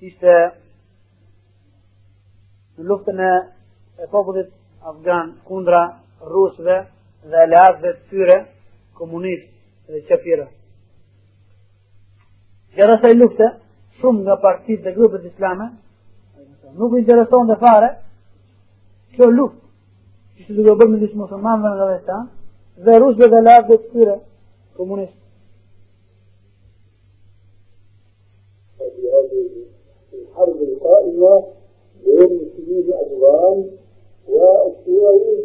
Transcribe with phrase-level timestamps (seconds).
[0.00, 0.34] ishte
[2.78, 3.32] në luftën e,
[4.12, 4.48] popullit
[4.80, 5.82] afgan kundra
[6.32, 6.78] rusëve
[7.28, 8.38] dhe aleatëve të tyre
[8.96, 9.50] komunist
[9.88, 10.46] dhe qëpire.
[12.76, 13.48] Gjera sa i lufte,
[14.00, 15.70] shumë nga partit dhe grupët islame,
[16.78, 17.90] nuk intereson dhe fare,
[19.16, 19.60] kjo luft,
[20.46, 22.20] që duke bërë me disë musulmanëve në dhe
[22.84, 24.20] dhe rusëve dhe aleatëve të tyre
[24.76, 25.19] komunist.
[31.20, 31.44] القائمة
[32.04, 33.70] بين المسلمين الأفغان
[34.28, 35.44] والشيوعيين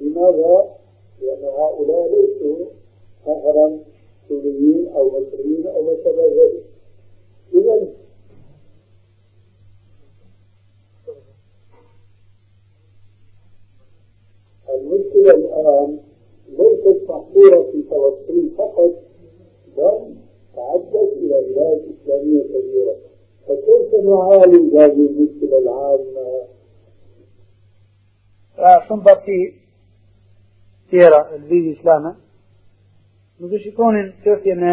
[0.00, 0.76] لماذا؟
[1.20, 2.66] لأن هؤلاء ليسوا
[3.26, 3.78] مثلا
[4.28, 6.64] سوريين أو مصريين أو ما شابه ذلك
[7.54, 7.88] إذا
[14.74, 15.98] المشكلة الآن
[16.48, 18.94] ليست محصورة في فلسطين فقط
[19.76, 20.14] بل
[20.56, 23.11] تعدت إلى بلاد إسلامية كبيرة
[23.47, 26.47] فكيف نعالج هذه المشكلة العامة؟
[28.57, 29.37] shumë bati
[30.89, 32.11] tjera e lëvizë islame,
[33.37, 34.71] nuk e shikonin qërtje në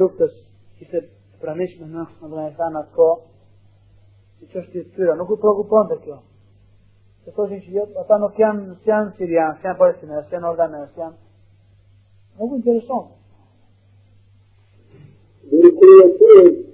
[0.00, 0.32] luftës
[0.80, 1.02] që të
[1.42, 3.08] pranishme në Afganistan atë ko,
[4.40, 6.18] që qështje të tyra, nuk u prokupon të kjo.
[7.22, 10.50] Se thoshin që jetë, ata nuk janë, së janë Sirian, së janë Palestina, së janë
[10.50, 11.18] Ordanë, së janë...
[12.40, 13.08] Nuk u intereson.
[15.50, 16.70] بالقوتين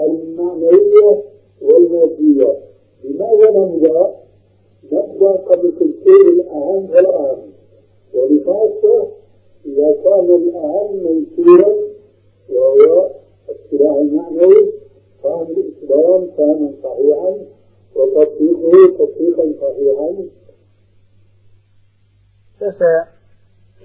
[0.00, 1.22] المعنوية
[1.62, 2.58] والمادية
[3.04, 4.14] لماذا نبدأ؟
[4.92, 7.42] نبدأ قبل كل شيء الأهم والأهم
[8.14, 9.08] ولخاصة
[9.66, 11.74] إذا كان الأهم منشورا
[12.50, 13.10] وهو
[13.48, 14.72] السلاح المعنوي
[15.22, 17.36] فهم الإسلام فهما صحيحا
[17.94, 20.16] وتطبيقه تطبيقا صحيحا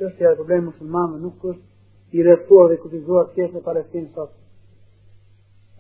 [0.02, 4.32] qështja e problemë muslimanëve nuk është i rëtuar dhe kutizuar tjesë në Palestinë sot.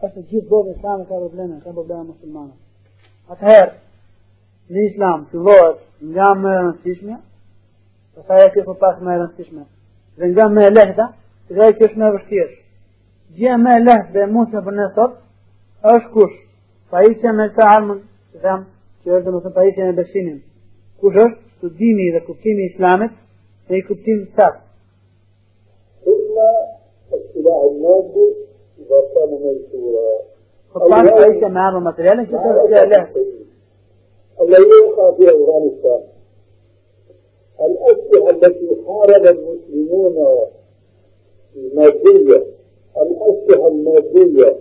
[0.05, 2.53] është gjithë botën islame ka probleme, ka probleme muslimane.
[3.31, 3.73] Atëherë,
[4.71, 5.81] në islam fillohet
[6.13, 7.17] nga më e rëndësishme,
[8.15, 9.63] pastaj e kjo po pas më e rëndësishme.
[10.17, 11.07] Dhe nga më e lehta,
[11.49, 12.55] dhe kjo është më e vështirë.
[13.37, 15.19] Gjë më e lehtë dhe mund të bënë sot
[15.93, 16.37] është kush?
[16.91, 18.01] Pajisja me të armën,
[18.43, 18.65] dhëm,
[19.01, 20.39] që është domethënë pajisja me besimin.
[20.99, 23.13] Kush është studimi dhe kuptimi i islamit
[23.67, 24.65] dhe i kuptimi i saktë.
[26.11, 26.49] Illa
[27.17, 28.25] istilahi al-madi
[31.67, 33.21] armë materiale që është gjë e lehtë.
[34.41, 36.01] الذي يقع في أفغانستان.
[37.61, 40.15] الأسلحة التي حارب المسلمون
[41.55, 42.45] المادية
[42.97, 44.55] الأسلحة المادية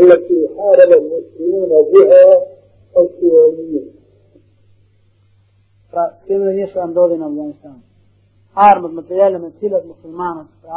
[0.00, 2.46] التي حارب المسلمون بها
[2.98, 3.92] الشيوعيين
[5.90, 7.76] Pra, kemi dhe një që ndodhi në Afganistan.
[8.68, 10.72] Armët materiale me cilat muslimanët, pra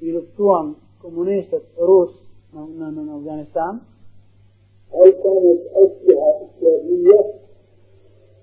[0.00, 2.20] e luftuan komunistët rusë
[2.54, 3.82] në, në, në, Afganistan,
[4.94, 7.20] هل كانت أسلحة إسلامية؟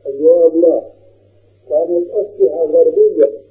[0.07, 0.81] الجواب لا
[1.69, 3.41] كانت أسلحة غربية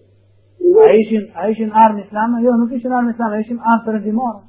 [1.51, 2.43] ishin armë islame?
[2.45, 4.41] Jo, nuk ishin armë islame, ishin armë përëndimore.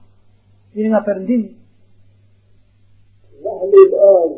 [0.75, 1.49] Vini nga përëndimi.
[3.45, 4.31] نحن الآن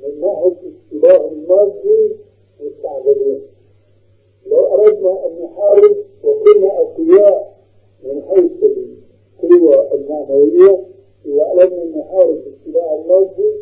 [0.00, 2.00] من ناحية السلاح المادي
[2.60, 3.40] مستعجلين
[4.46, 7.51] لو أردنا أن نحارب وكنا أقوياء
[8.04, 10.86] من حيث القوة المعنوية
[11.26, 13.52] أن نحارب بالسلاح المادي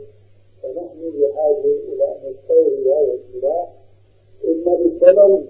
[0.63, 3.69] فنحن بحاجة إلى أن نستورد هذا السلاح
[4.45, 5.47] إما بالثمن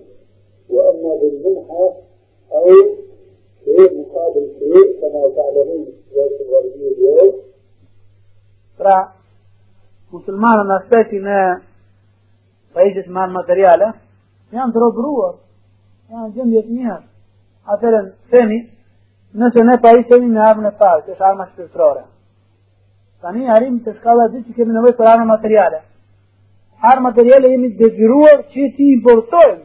[0.70, 1.96] وأما بالمنحة
[2.52, 2.66] أو
[3.64, 7.40] شيء مقابل شيء كما تعلمون السياسة الغربية اليوم
[10.80, 11.40] aspektin e
[12.74, 13.92] pajisjes me armë materiale,
[14.54, 15.34] janë të robruar,
[16.34, 16.98] gjendje të mirë.
[17.70, 18.00] Atëherë,
[18.32, 18.58] themi,
[19.32, 22.02] nëse ne pa i kemi në armën e parë, që është arma shpirtërore.
[23.22, 25.82] Tani harim të shkalla dhe që kemi nëvej për armë materiale.
[26.90, 29.62] Armë materiale jemi detyruar që ti importojmë,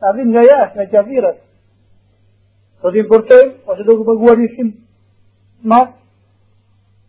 [0.00, 1.40] ta vinë nga jashtë, nga qafirat.
[2.80, 4.74] Po ti importojmë, ose duke paguar një shimë
[5.72, 5.80] ma,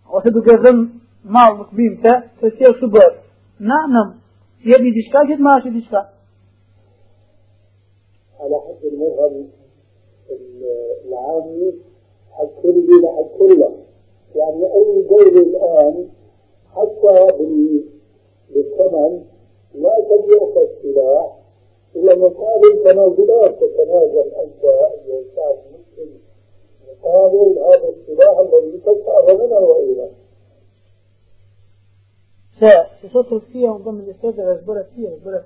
[0.07, 0.87] ose duke dhëmë
[1.35, 3.19] malë nuk bimë të, se që është bërë.
[3.69, 4.15] Na nëm,
[4.71, 6.01] jemi diçka, gjithë ma është diçka.
[8.41, 9.64] Ala hëtë në mërë
[10.31, 11.73] العامي
[12.31, 13.71] حد كلي لحد كله
[14.35, 16.09] يعني أي دولة الآن
[16.75, 17.83] حتى بال-
[18.53, 19.23] بالثمن
[19.75, 21.37] لا تبيعك السلاح
[21.95, 26.19] إلا مقابل تنازلات تتنازل أنت أيها الشعب المسلم.
[26.89, 30.09] مقابل هذا السلاح الذي تدفع ثمنه وإلى
[32.59, 35.39] Se, se sot tërësia unë bëmë në shtetë dhe është bërë tjë, është bërë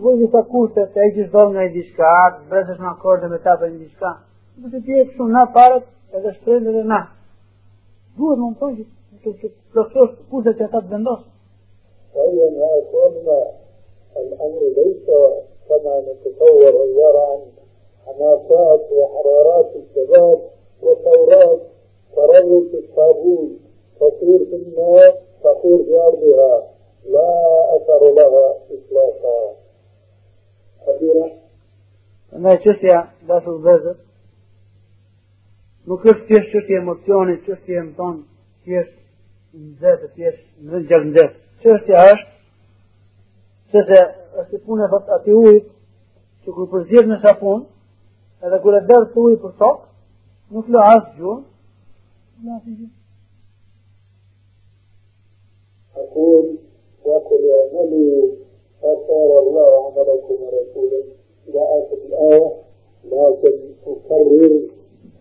[0.00, 2.10] të bëjë disa kushte të e gjithë dorë nga i diçka,
[2.48, 4.12] brezesh në akorde me ta për një diçka.
[4.60, 7.00] Dhe të tjetë shumë na parët edhe shtrejnë edhe na.
[8.16, 8.86] Duhet më thonë
[9.24, 11.28] që të plëksosh kurse që ata të vendosë.
[12.14, 13.40] فهي ما كنا
[14.16, 15.06] الأمر ليس
[15.68, 17.40] كما نتصور عبارة عن
[18.06, 20.38] حماسات وحرارات الشباب
[20.82, 21.60] وثورات
[22.16, 23.58] تروج الصابون
[24.00, 25.14] تصير في الناس
[25.44, 26.54] تطير في أرضها
[27.14, 27.32] لا
[27.76, 29.60] أثر لها إطلاقا
[30.87, 31.45] أخيرا
[32.35, 32.97] Ndaj qështja,
[33.29, 33.93] dashur vezër,
[35.87, 38.23] nuk është thjesht çështje emocioni, çështje më tonë,
[38.65, 38.97] thjesht
[39.55, 41.39] në zetë, thjesht në rënë gjërë në zetë.
[41.63, 42.33] Çështja është,
[43.71, 44.01] se se
[44.41, 45.71] është i punë e thot ati ujit,
[46.43, 47.63] që kur përzirë në sapun,
[48.43, 49.87] edhe kur e dërë të ujë për tokë,
[50.57, 52.93] nuk lë asë gjuhë, nuk lë asë gjuhë.
[55.95, 56.57] أقول
[57.05, 58.27] وقل اعملوا
[58.80, 61.04] فسار الله عملكم ورسوله
[61.48, 62.52] إلى آخر الآية
[63.04, 64.60] لكن أكرر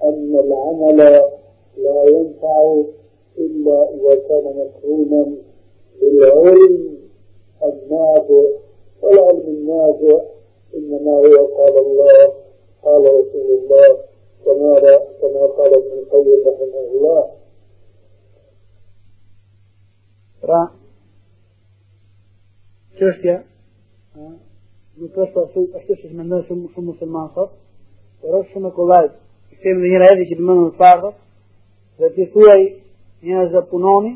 [0.04, 0.98] أن العمل
[1.78, 2.84] لا ينفع
[3.38, 5.36] إلا إذا كان مقرونا
[6.02, 6.98] بالعلم
[7.64, 8.44] النافع.
[9.02, 10.22] والعلم النافع
[10.76, 12.34] إنما هو قال الله
[12.84, 13.98] قال رسول الله
[14.46, 14.80] كما
[15.22, 17.30] كما قال ابن القيم رحمه الله.
[23.00, 23.36] çështja
[25.00, 27.52] nuk është po ashtu ashtu siç mendojnë shumë shumë muslimanë sot,
[28.20, 29.14] por është shumë e kollajt.
[29.64, 31.12] Kemi një rreth që më në parë,
[32.00, 32.62] dhe ti thuaj
[33.24, 34.12] njerëz të punoni,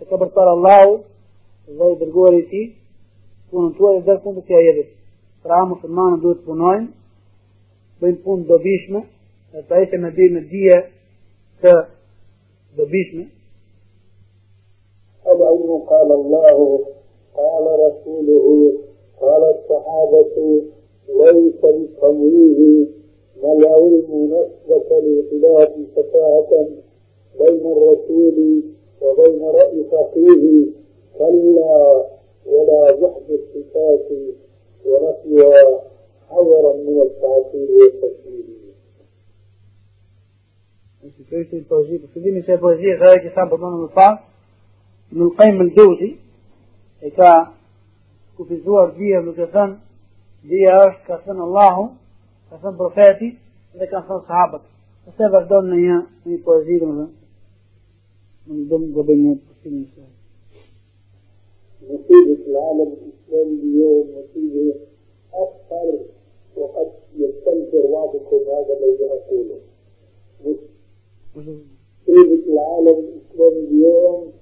[0.00, 0.94] e ka për para Allahu
[1.66, 2.68] dhe i dërguar i tij,
[3.50, 4.94] punën tuaj dhe fund të ajetit.
[5.42, 6.88] Pra muslimanët duhet të punojnë,
[8.00, 9.04] bëjnë punë dobishme,
[9.52, 10.78] dhe të ajte me di me dije
[11.62, 11.74] të
[12.78, 13.26] dobishme.
[15.30, 16.66] Allahu qala Allahu
[17.40, 18.72] قال رسوله
[19.20, 20.62] قال الصحابة
[21.08, 22.86] ليس بالتمويه
[23.42, 26.68] ما العلم نسبة لخلاف سفاهة
[27.40, 28.62] بين الرسول
[29.02, 30.66] وبين رأي فقيه
[31.18, 32.04] كلا
[32.46, 34.08] ولا جحد الصفات
[34.86, 35.80] ونفيها
[36.30, 38.60] حذرا من التعطيل والتشبيه.
[41.30, 43.88] Kështë i poezji, për fillimi se poezji e që sa përmënë
[47.00, 47.52] në në më e ka
[48.36, 49.76] kufizuar dhja duke thënë,
[50.48, 51.84] dhja është ka thënë Allahu,
[52.50, 53.28] ka thënë profeti,
[53.76, 54.64] dhe ka thënë sahabët.
[55.06, 55.98] Nëse vazhdojnë në një,
[56.28, 57.06] një poezi dhe më dhe,
[58.52, 60.08] në dëmë dhe bëjnë një përsimin se.
[61.80, 64.74] مصيبة العالم الإسلامي اليوم مصيبة
[65.34, 65.98] أكثر
[66.56, 69.60] وقد يستنكر بعضكم هذا الذي أقوله
[72.52, 74.32] العالم الإسلامي اليوم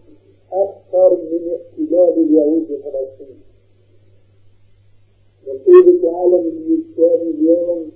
[0.53, 3.41] أكثر من احتلال اليهود فلسطين
[5.49, 7.91] نتيجة عالم الإسلام اليوم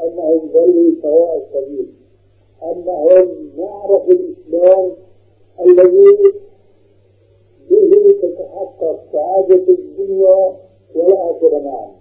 [0.00, 1.92] أنهم ضلوا سواء السبيل
[2.62, 4.92] أنهم نعرف الإسلام
[5.60, 6.16] الذي
[7.70, 10.56] به تتحقق سعادة الدنيا
[10.94, 12.00] والآخرة معا.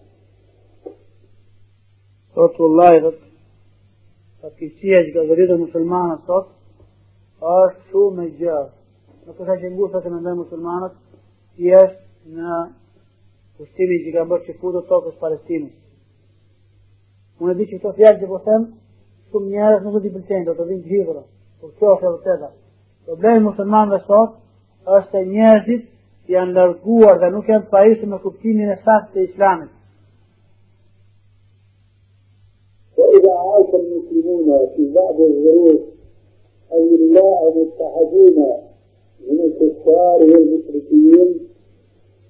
[4.39, 6.47] fatkesia që ka zëritë muslimanët sot
[7.53, 8.78] është shumë e gjatë.
[9.28, 10.96] Në kësa që ngusët e mendoj musulmanët,
[11.64, 12.58] i është në
[13.58, 15.74] kushtimi që ka bërë që futët tokës Palestinës.
[17.40, 18.66] Unë e di që këto fjallë që po them,
[19.30, 21.22] shumë njerës nuk të i pëlqenjë, do të vinë të hivërë,
[21.60, 22.50] por kjo është e vërteta.
[23.06, 24.36] Problemi musulmanëve sot
[24.96, 25.88] është se njerëzit
[26.34, 29.72] janë larguar dhe nuk janë të pajisë me kuptimin e saktë të islamit.
[32.98, 34.46] وإذا عاش المسلمون
[34.76, 35.80] في بعض الظروف
[36.72, 38.67] أو الله متحدون
[39.27, 41.47] من الكفار والمشركين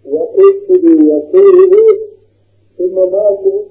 [0.06, 1.94] وقتلوا وكرهوا
[2.78, 3.64] ثم ماتوا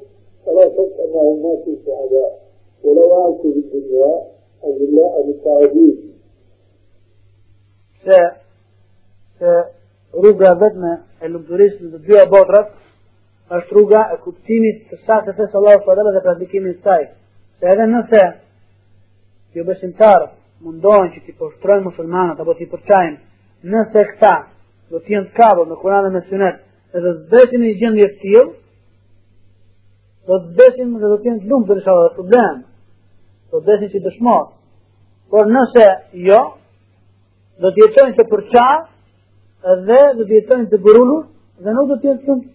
[0.46, 2.48] فلا شك انهم ماتوا شهداء
[2.84, 4.22] ولو عاشوا في الدنيا
[4.64, 6.08] اذلاء متعبين.
[8.04, 8.18] Se,
[9.38, 9.50] se
[10.12, 12.70] rruga vetme e lumëturisë në të dyja botrat
[13.56, 16.12] është rruga e kuptimit të saktë të fesë Allahu s.a.
[16.14, 17.04] dhe praktikimit të saj.
[17.58, 18.22] Se edhe nëse
[19.58, 20.28] jo besimtarë
[20.63, 24.33] mundohen që t'i poshtrojnë musulmanët apo t'i përçajnë nëse këta
[24.91, 26.61] do t'jen të kabër me Kur'an dhe me Sunet
[26.97, 28.45] edhe të besin i gjendje të tillë
[30.27, 32.63] do të besin dhe do t'jen të lumë për shalë dhe problem
[33.51, 34.43] do të besin që dëshmor
[35.33, 35.87] por nëse
[36.29, 36.41] jo
[37.61, 38.81] do t'jetojnë të përçarë
[39.75, 41.23] edhe do t'jetojnë të burullur
[41.63, 42.53] dhe nuk do t'jen të lumë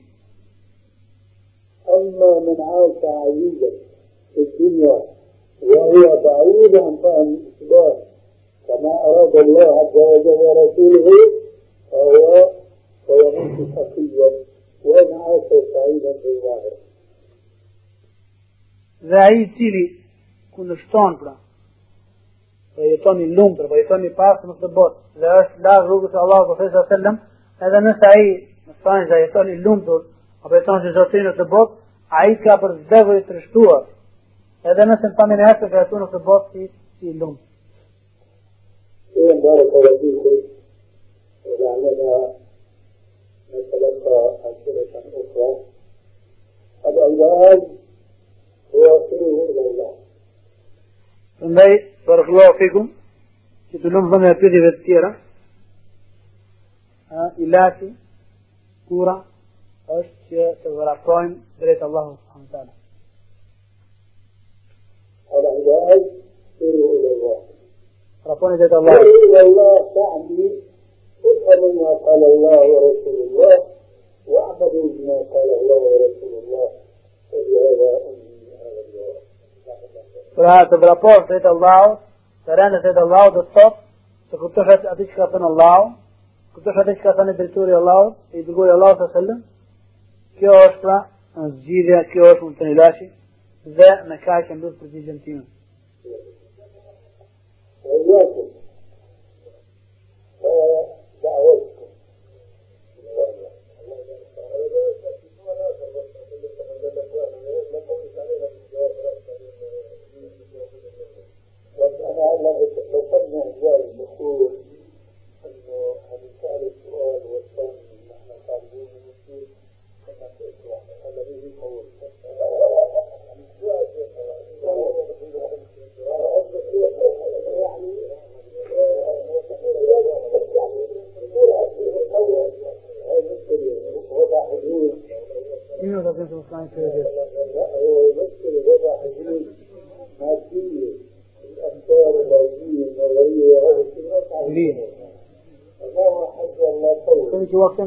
[1.88, 3.70] أما من عاش عزيزا
[4.34, 5.11] في الدنيا
[5.62, 7.96] وهي بعيدة عن فهم الإسلام
[8.68, 11.10] كما أراد الله عز وجل ورسوله
[11.90, 12.50] فهو
[13.06, 14.30] فيموت شقيا
[14.84, 16.88] وإن عاش سعيدا في الظاهر.
[19.00, 19.84] dhe ai i cili
[20.54, 21.34] kundërshton pra.
[22.74, 24.98] Po jeton i lumtur, po jeton i pasur në këtë botë.
[25.20, 27.20] Dhe është la rrugës e Allahut po thjesht sallam,
[27.66, 28.24] edhe nëse ai
[28.66, 30.00] në thonë se jeton i lumtur,
[30.42, 31.78] apo jeton si zotin në këtë botë,
[32.20, 33.86] ai ka për vdekje të trishtuar.
[34.65, 37.37] هذا مثل طمن هكذا يكون في الباص في في اللون.
[41.45, 42.33] ولعلنا
[43.49, 45.49] نتلقى أسئلة أخرى.
[46.85, 47.77] الألوان
[48.75, 49.95] هو كله لله.
[51.39, 51.55] ثم
[52.07, 52.89] بارك الله فيكم.
[53.73, 55.17] كتلون ظن يبتدي بالتيرة.
[57.39, 57.93] إلاتي
[58.89, 59.25] كورة
[59.89, 62.69] أشياء تغرقين بريت الله سبحانه وتعالى.
[65.83, 65.93] Allahu.
[65.93, 66.23] العباد
[66.59, 67.37] سره إلى الله
[68.57, 69.03] drejt Allahut.
[69.03, 70.51] سره إلى الله تعني
[71.25, 73.63] افهم ما قال الله ورسول الله
[74.27, 76.69] واعبدوا بما قال الله ورسول الله
[77.33, 78.13] وبهذا
[80.35, 81.99] Pra të vraposh drejt Allahut,
[82.45, 83.83] të rënë drejt Allahut do të thotë
[84.33, 85.83] të kuptosh atë atë që ka thënë Allahu,
[86.55, 87.35] kuptosh atë që ka thënë
[87.69, 89.43] i Allahut, i dërguari Allahu alaihi wasallam.
[90.39, 90.97] Kjo është pra
[91.35, 93.07] zgjidhja, kjo është mund të ilashi
[93.77, 95.45] dhe me kaq e mbus përgjigjen time.
[96.03, 96.11] They
[97.83, 98.42] work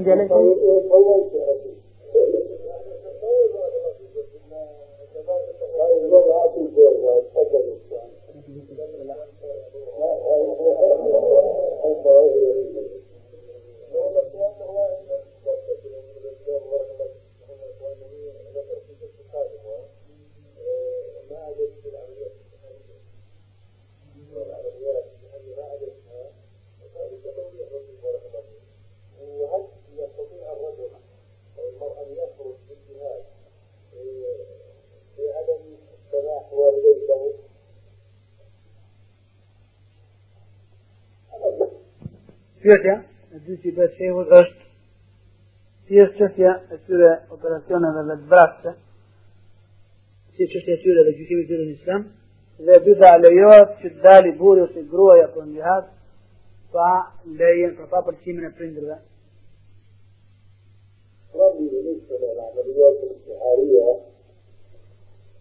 [0.05, 0.07] كنت
[42.65, 42.95] Pyetja,
[43.33, 44.67] e dy që i bëhet shembull është
[45.87, 48.73] si është çështja e këtyre operacioneve dhe të vrasëse,
[50.35, 52.05] si çështja e tyre dhe gjykimi i tyre në Islam,
[52.65, 55.89] dhe e dyta a lejohet që të dali burri ose gruaja për jihad
[56.71, 56.91] pa
[57.39, 58.97] lejen për pa përqimin e prindërve.
[61.35, 63.99] ربي بالنسبة للعمليات الانتحارية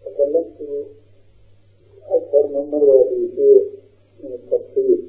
[0.05, 0.57] تكلمت
[2.07, 3.63] أكثر من مرة في شيء
[4.23, 4.99] من التفصيل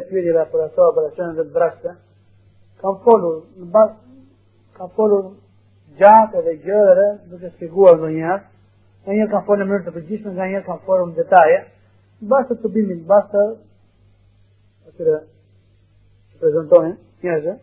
[0.00, 1.94] të pyetjeve për ato operacionet e brakse,
[2.80, 3.92] kam folur në bas,
[4.76, 5.32] kam folur
[5.98, 8.42] gjatë dhe gjëre duke shpjeguar ndonjëherë.
[9.02, 11.58] Nga njërë kam folë në mënyrë të përgjithshme, nga njërë kam folë në detaje,
[12.32, 13.42] basta të bimin, basta
[14.88, 15.18] atyre
[16.30, 17.56] që prezentonin njerëzë,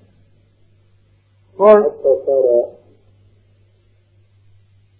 [1.59, 1.83] por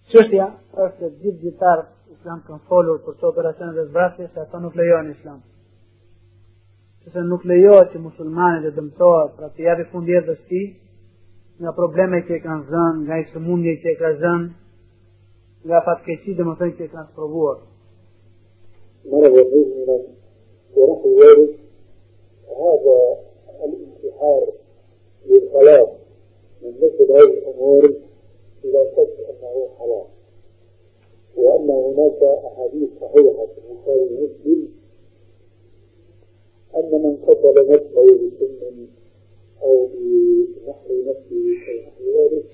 [0.10, 0.48] qështja
[0.86, 5.42] është gjithë gjitharë islam kanë folur për të operacionet e vrasjes, ato nuk lejohen islam
[7.05, 10.67] Sepse nuk lejohet që muslimanët të dëmtohen për të japë fund jetës tij
[11.61, 14.49] nga probleme që e kanë zënë, nga i sëmundje që e ka zënë,
[15.67, 17.59] nga fatkeqësi dhe më thënë që e kanë provuar.
[19.05, 20.01] مرض مزمنا
[20.77, 21.55] وراح الوارد
[22.49, 23.19] هذا
[23.65, 24.53] الانتحار
[25.27, 25.89] للخلاص
[26.63, 27.83] من مثل هذه الامور
[28.65, 30.07] لا شك انه حرام
[31.37, 34.69] وان هناك احاديث صحيحه في البخاري ومسلم
[36.76, 38.06] أن من قتل نفسه
[38.42, 38.88] بسم
[39.64, 42.46] أو بنحر نفسه أو نحو ذلك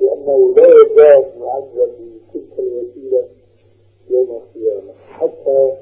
[0.00, 1.92] لأنه لا يزال معذب
[2.34, 3.28] بتلك الوسيلة
[4.10, 4.92] يوم القيامة.
[5.08, 5.72] حتى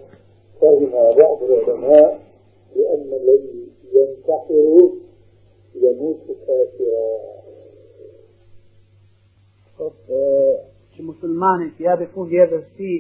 [0.61, 2.21] فهم بعض العلماء
[2.77, 4.91] بأن الذي ينتحر
[5.75, 7.35] يموت كافرا.
[10.95, 12.93] Që muslimanit ja be fund jetës ti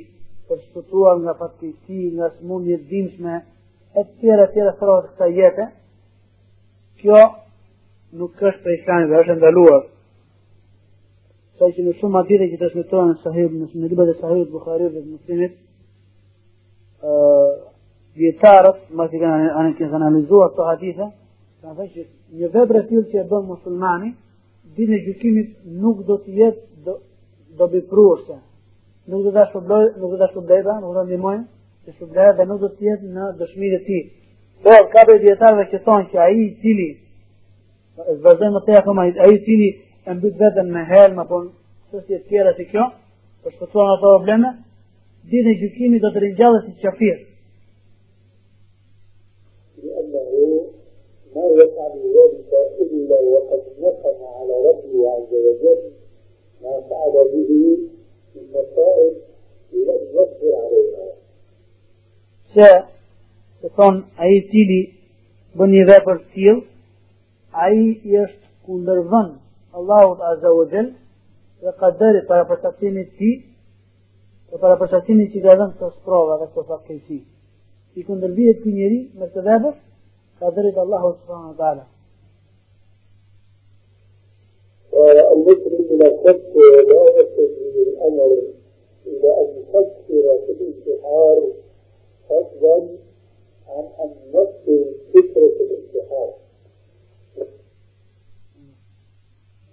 [0.48, 3.34] për shpëtuar nga fatkeqësi, nga smundje të dimshme,
[3.94, 5.66] e tjera tjera throhet kësa jetë,
[7.00, 7.20] kjo
[8.18, 9.84] nuk është për islami dhe është ndaluar.
[11.58, 14.90] Sa që në shumë atire që të shmetohen në sahib, në libet e sahibit Bukhari
[14.90, 15.54] dhe muslimit,
[18.14, 21.08] djetarët, ma që kanë analizuar të hadithe,
[21.62, 22.04] kanë thënë që
[22.40, 24.14] një vebre tjilë që e bënë musulmani,
[24.76, 25.50] dinë e gjykimit
[25.82, 26.98] nuk do të jetë do,
[27.58, 28.38] do bipruarse.
[29.10, 31.44] Nuk do të shpëbloj, nuk do të shpëblejba, nuk do të ndihmojnë,
[31.84, 34.04] të shpëblejë dhe nuk do të jetë në dëshminë e tij.
[34.64, 36.90] Por ka për dietarëve që thonë që ai i cili
[38.24, 39.70] vazhdon më tej akoma ai i cili
[40.08, 41.44] e mbyt veten me helm apo
[41.90, 42.84] çështje të tjera si kjo,
[43.42, 44.50] për shpëtuar ato probleme,
[45.30, 47.18] ditë e gjykimit do të ringjallet si qafir.
[51.34, 52.50] ما يفعل ذلك
[52.80, 55.80] إلا وقد نقم على ربه عز وجل
[56.62, 57.50] ما فعل به
[58.34, 59.14] من مصائب
[59.72, 61.23] لم يصبر عليها.
[62.54, 62.68] Se,
[63.60, 64.80] se thonë, a i cili
[65.58, 66.60] bën një dhe për tjil,
[67.52, 69.32] a i është kundërvën
[69.78, 70.92] Allahut Azza wa Jal
[71.62, 73.32] dhe kaderi para përshaktimit ti
[74.50, 77.18] dhe para përshaktimit që ka dhënë të sprova dhe të fatkejsi.
[77.98, 79.74] I kundërvijet të njeri me të dhebër,
[80.40, 81.82] قدرت الله سبحانه وتعالى
[85.32, 86.56] المسلم بلا شك
[86.88, 88.38] لا يتجه الامر
[89.06, 91.42] إلى ان يفكر في الانتحار
[92.40, 92.88] فضلا
[93.68, 96.34] عن أن نفسر فكرة الانتحار.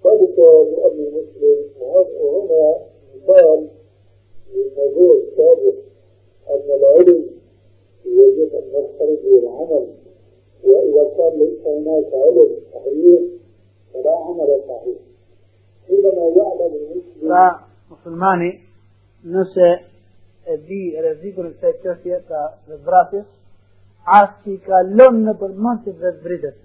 [0.05, 2.77] ذلك لأن المسلم وهنا
[3.15, 3.67] مثال
[4.53, 5.75] للموضوع السابق
[6.49, 7.25] أن العلم
[8.05, 9.87] يجب أن نخرج العمل
[10.63, 13.21] وإذا كان ليس هناك علم صحيح
[13.93, 14.97] فلا عمل صحيح.
[15.87, 17.31] حينما يعلم المسلم
[17.91, 18.59] مسلماني
[19.23, 19.90] nëse
[20.53, 23.27] e di rrezikun e kësaj çështje të vetvrasjes,
[24.19, 26.57] as i ka lënë në përmend të vetvritet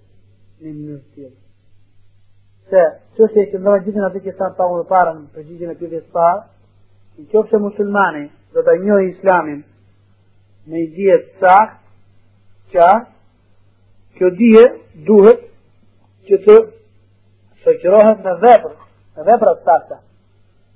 [0.61, 1.31] në mënyrë të.
[2.69, 2.83] Se
[3.17, 6.15] çështja që ndonjë ditën atë që thanë pa më parë në përgjigjen e pyetjes së
[6.17, 6.45] parë,
[7.17, 9.61] në qoftë se musulmani do ta njohë islamin
[10.67, 12.87] me një dije të saktë,
[14.17, 14.65] kjo dije
[15.07, 15.45] duhet
[16.27, 16.57] që të
[17.63, 18.75] shoqërohet në vepër,
[19.17, 19.99] në vepra të sakta.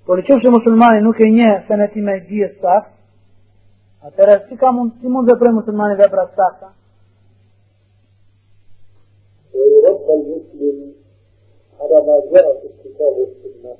[0.05, 2.93] Por në qofë që musulmani nuk e nje se në ti me dije të sakt,
[4.07, 6.69] atëre si ka mund, si mund dhe prej musulmani vepra të sakta?
[9.55, 10.93] ويربى المسلم
[11.79, 13.75] على ما جاء في الكتاب والسنة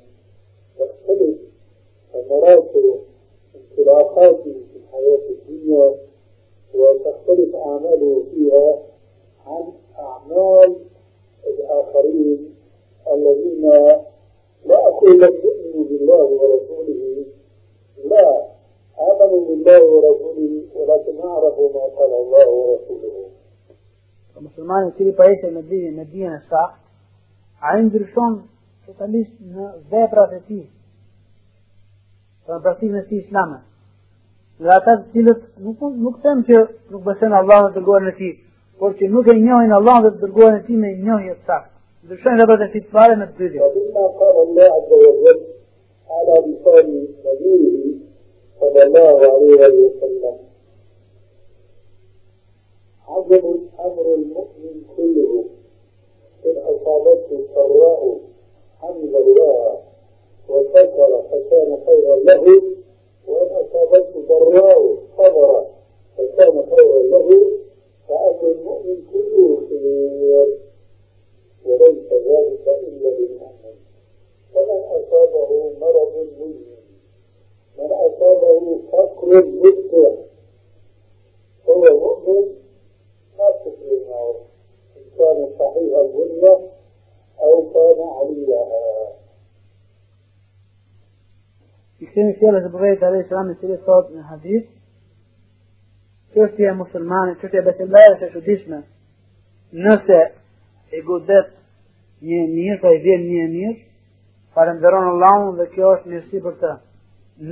[0.80, 1.38] تختلف
[2.14, 3.00] ثمراته
[3.56, 5.22] انطلاقاته في الحياة
[25.01, 26.81] مسلمان i cili pajese me dije me dijen e sakt,
[27.61, 28.43] ai ndryshon
[28.87, 30.67] totalisht në veprat e tij.
[32.49, 33.59] Në praktikën e tij islame.
[34.59, 36.59] Dhe ata të cilët nuk nuk them që
[36.91, 38.35] nuk besojnë Allahun dhe dërguarin e tij,
[38.79, 41.73] por që nuk e njohin Allah dhe të dërgojnë e ti me njohje të saktë.
[42.05, 43.63] Ndryshojnë dhe bërë të fitë fare në të dydhja.
[43.67, 45.39] ومما قال الله عز وجل
[46.15, 46.89] على لسان
[47.27, 47.95] نبيه
[48.61, 50.37] صلى الله عليه وسلم
[53.12, 55.44] عظم أمر المؤمن كله.
[56.46, 58.20] إن أصابته سراء
[58.80, 59.80] حمد الله.
[60.50, 62.62] وشكر فكان خيرا له.
[63.28, 65.66] وإن أصابته ضراء صبر
[66.18, 67.30] فكان خيرا له.
[68.08, 70.58] فأمر المؤمن كله خير.
[71.66, 73.76] وليس ذلك إلا للمؤمن
[74.54, 76.62] فمن أصابه مرض مزمن
[77.78, 80.12] من أصابه فقر مدع
[81.70, 82.56] هو مؤمن
[83.41, 84.35] ما تفرق النار
[84.97, 86.55] إن كان صحيح البنية
[87.43, 89.17] أو كان عليها
[91.97, 94.67] Kështemi fjallës e përvejt Alej Salam në cilë sot në hadith,
[96.35, 98.81] çështja e muslimanit, çështja e besimtarit është e çuditshme.
[99.85, 100.19] Nëse
[100.93, 101.55] e godet
[102.21, 103.79] një mirë, pa i vjen një mirë,
[104.53, 106.75] falenderon Allahun dhe kjo është mirësi për të.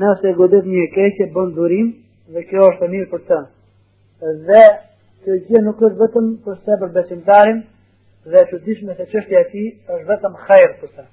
[0.02, 1.88] Nëse e godet një keqe, bën durim
[2.36, 3.40] dhe kjo është e mirë për të.
[4.50, 4.62] Dhe
[5.23, 7.61] Kjo gjë nuk është vetëm për se për besimtarin
[8.25, 11.05] dhe e çuditshme se çështja e tij është vetëm hajër për ta.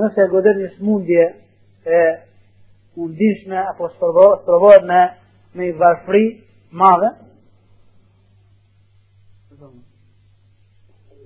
[0.00, 1.24] Nëse godet një smundje
[1.86, 2.02] e
[2.96, 5.02] undishme apo sprovohet me
[5.54, 6.24] me i varfri
[6.70, 7.10] madhe,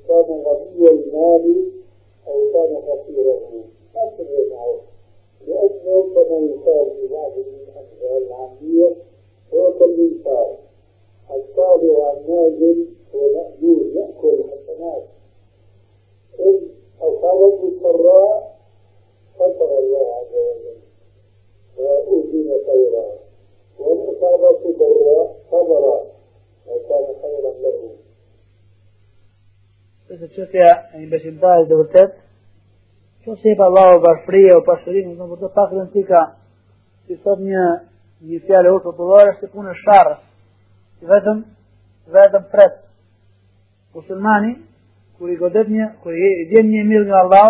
[0.09, 1.73] كان غني المال
[2.27, 3.65] أو كان فقيره
[3.95, 4.53] لا تبين
[5.47, 7.33] لأنه كما يقال في بعض
[8.03, 8.97] العامية
[9.55, 10.57] هو كالإنسان
[11.31, 15.05] الصالح النازل هو مأجور يأكل الحسنات.
[16.39, 16.61] إذ
[17.01, 18.57] أصابته السراء
[19.35, 20.79] شكر الله عز وجل.
[21.79, 23.07] وأذن خيرا.
[23.79, 25.85] وإن أصابته ضراء صبر
[26.67, 27.91] وكان خيرا له.
[30.05, 32.13] Nëse qëtja e një besimtarit dhe vërtet,
[33.25, 36.21] që se pa Allah o barfrije o pasurin, në të pak në tika,
[37.08, 37.64] si sot një,
[38.26, 40.22] një fjallë urë popullore, se punë e sharës,
[41.12, 41.44] vetëm,
[42.16, 42.80] vetëm pret.
[43.96, 44.56] Musulmani,
[45.18, 47.50] kur i godet një, kur i djen një mirë nga Allah,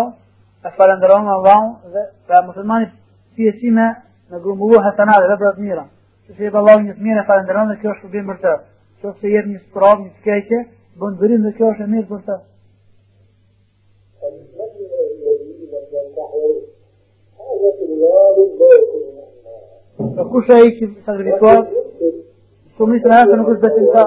[0.64, 1.62] e falenderon nga Allah,
[1.94, 2.90] dhe pra musulmani
[3.36, 3.88] pjesi me
[4.30, 5.88] në grumbullu hasanat dhe vëbrat mira.
[6.26, 8.44] Që se i pa Allah një të mirë e falenderon dhe kjo është përbim për
[8.44, 8.54] të.
[9.00, 10.62] Që se jetë një sprov, një të keqe,
[11.00, 12.44] bën bërim dhe kjo është e mirë për të.
[14.20, 16.52] المسلم الذي لم ينتحر
[17.38, 19.13] هذا في الغالب لا
[20.00, 21.66] يكون مؤمنا Dhe kush ai që sakrifikohet,
[22.76, 24.04] shumicën e atë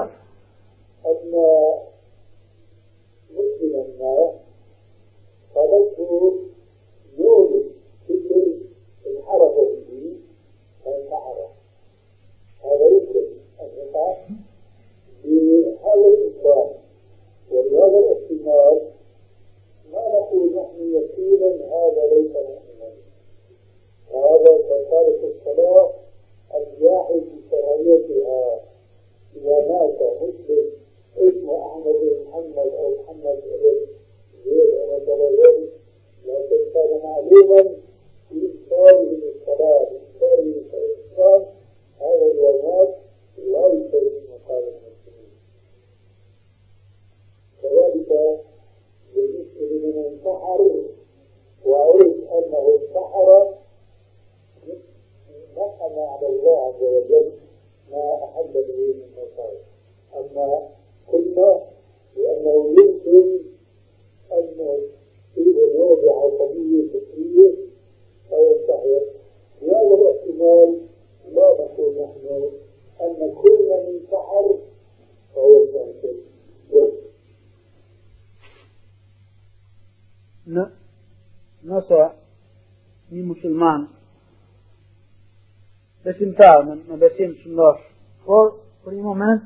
[86.39, 87.83] besimtar me, me besim të ndosh,
[88.25, 88.53] por
[88.85, 89.43] për një moment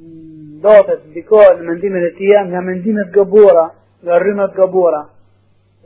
[0.00, 3.70] ndotet, ndikohet në mendimet e tia, nga mendimet gabora,
[4.02, 5.08] nga rrymet gabora,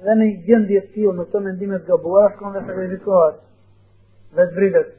[0.02, 3.40] dhe në një gjendje të tillë në këto mendimet gabora, shkon dhe sakrifikohet,
[4.34, 4.92] dhe të vritet.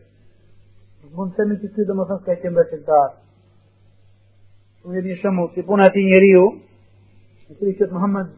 [1.15, 3.11] Mund të themi që ty dhe më thënë s'ka qenë besimtar.
[4.85, 6.47] Unë një shumë, si puna ati njeriu,
[7.49, 8.33] i cili qëtë Muhammed,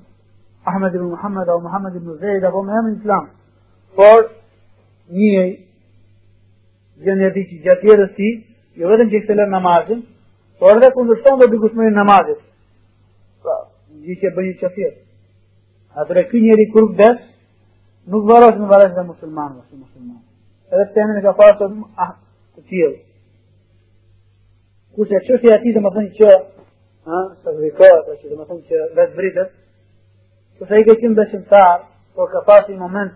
[0.68, 3.30] Ahmed ibn Muhammed, apo Muhammed ibn Zaid, apo me emrin Islam.
[3.96, 4.28] Por,
[6.98, 8.30] një gjendje ti që gjatë jetës ti,
[8.78, 10.04] jo vetëm që këtëlem namazin,
[10.60, 12.40] por edhe kundërshton dhe bikushmërin namazit.
[13.42, 13.58] Pra,
[14.02, 14.94] një që bëjë qafir.
[15.98, 17.20] Atëre ky njeri kur vdes,
[18.10, 20.24] nuk varosh në varesh dhe musulmanëve, si musulmanë.
[20.72, 22.16] Edhe pse e ka pasur ah,
[22.56, 22.98] të tillë.
[24.98, 28.90] Kurse çështja e tij do të thonë që ë, sakrifikohet, që do të thonë që
[28.98, 29.54] vetë vritet,
[30.58, 31.86] kurse ai ka qenë besimtar,
[32.18, 33.14] por ka një moment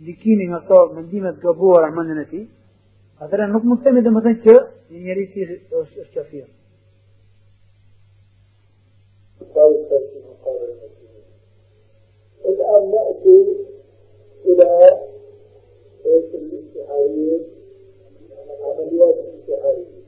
[0.00, 2.46] ndikimi nga këto mendimet gabuara në mendjen e tij,
[3.22, 3.82] atëherë nuk mund
[12.48, 13.56] الآن نأتي
[14.46, 14.98] إلى
[16.34, 17.40] الانتحارية
[18.62, 19.98] عمليات الانتحارية.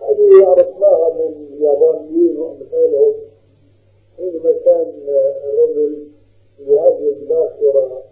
[0.00, 3.14] هذه عرفناها من اليابانيين وأمثالهم
[4.16, 4.92] حينما كان
[5.44, 6.08] الرجل
[6.58, 8.02] يهاجم باخرة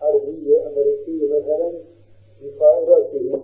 [0.00, 1.68] حربية أمريكية مثلا
[2.42, 3.42] بطائراته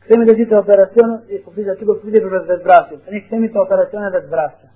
[0.00, 3.02] Kthehemi të gjithë operacione, i po flisja aty po flisje për vetvrasjen.
[3.04, 4.70] Tani kthehemi te operacionet e vetvrasjes.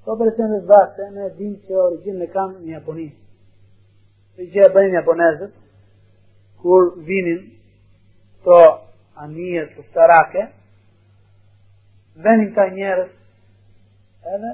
[0.00, 3.06] Këto operacione të vetvrasje ne dimë që origjinën e kanë në Japoni.
[4.34, 5.52] Të gjë e bëjnë japonezët
[6.62, 7.44] kur vinin
[8.48, 8.58] to
[9.26, 10.48] anije të starake,
[12.26, 13.12] venin ka njerës
[14.34, 14.52] edhe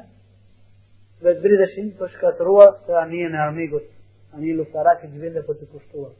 [1.22, 3.42] vetëbrideshin për shkatërua të anije në
[4.33, 6.13] anë i luftarak i gjvende për të kushtuar.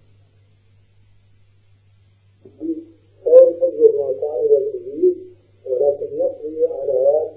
[5.68, 6.28] ولكن ta
[6.80, 7.32] على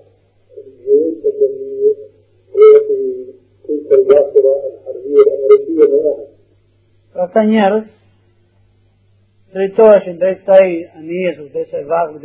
[0.58, 1.70] الجيوش التي
[2.86, 3.30] في
[3.68, 6.30] تلك الجاسرة الحربية الأمريكية هناك.
[7.14, 7.86] Ata njerëz
[9.52, 12.18] drejtoheshin drejt kësaj anijes ose drejt kësaj vagë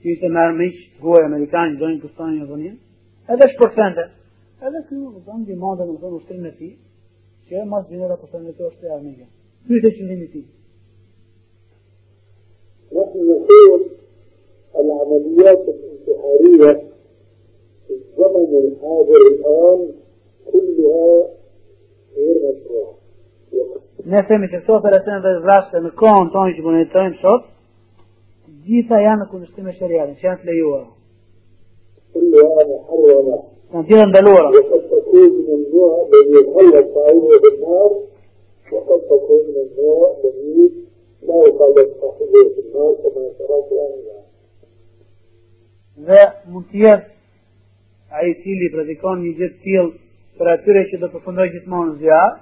[0.00, 2.76] që ishte me armiq të guaj amerikanë, dojnë kushtonin në dhënien,
[3.32, 4.04] edhe shpërthente.
[4.66, 6.72] Edhe ky u dhënë ndihmon dhe në thonë ushtrimin e tij,
[7.48, 9.26] që e mas për të në të e armike.
[9.66, 10.42] Kjo është e qëndimi ti.
[12.94, 13.82] نحن نقول
[14.80, 16.72] العمليات الانتحارية
[17.86, 19.92] في الزمن الحاضر الآن
[20.52, 21.28] كلها
[22.16, 22.94] غير مشروعة
[24.04, 27.46] Ne themi që këto operacione dhe vrasë në kohën tonë që po jetojmë sot,
[28.66, 30.90] gjitha janë në kundërshtim me shariatin, që janë të lejuara.
[32.14, 34.50] كلها محرمة Në të ndaluara.
[34.54, 37.96] Qëfar të kujtë në ndoa dhe një hallat të ajnë dhe nërë,
[38.68, 40.66] qëfar të kujtë dhe një
[41.28, 44.20] la e kallet të kujtë në nërë, të me të.
[46.06, 46.22] Dhe
[46.52, 47.12] mund të jetë
[48.14, 49.92] a i cili predikon një gjithë tjilë
[50.38, 52.32] për atyre që do të përfundoj gjithmonë zjarë,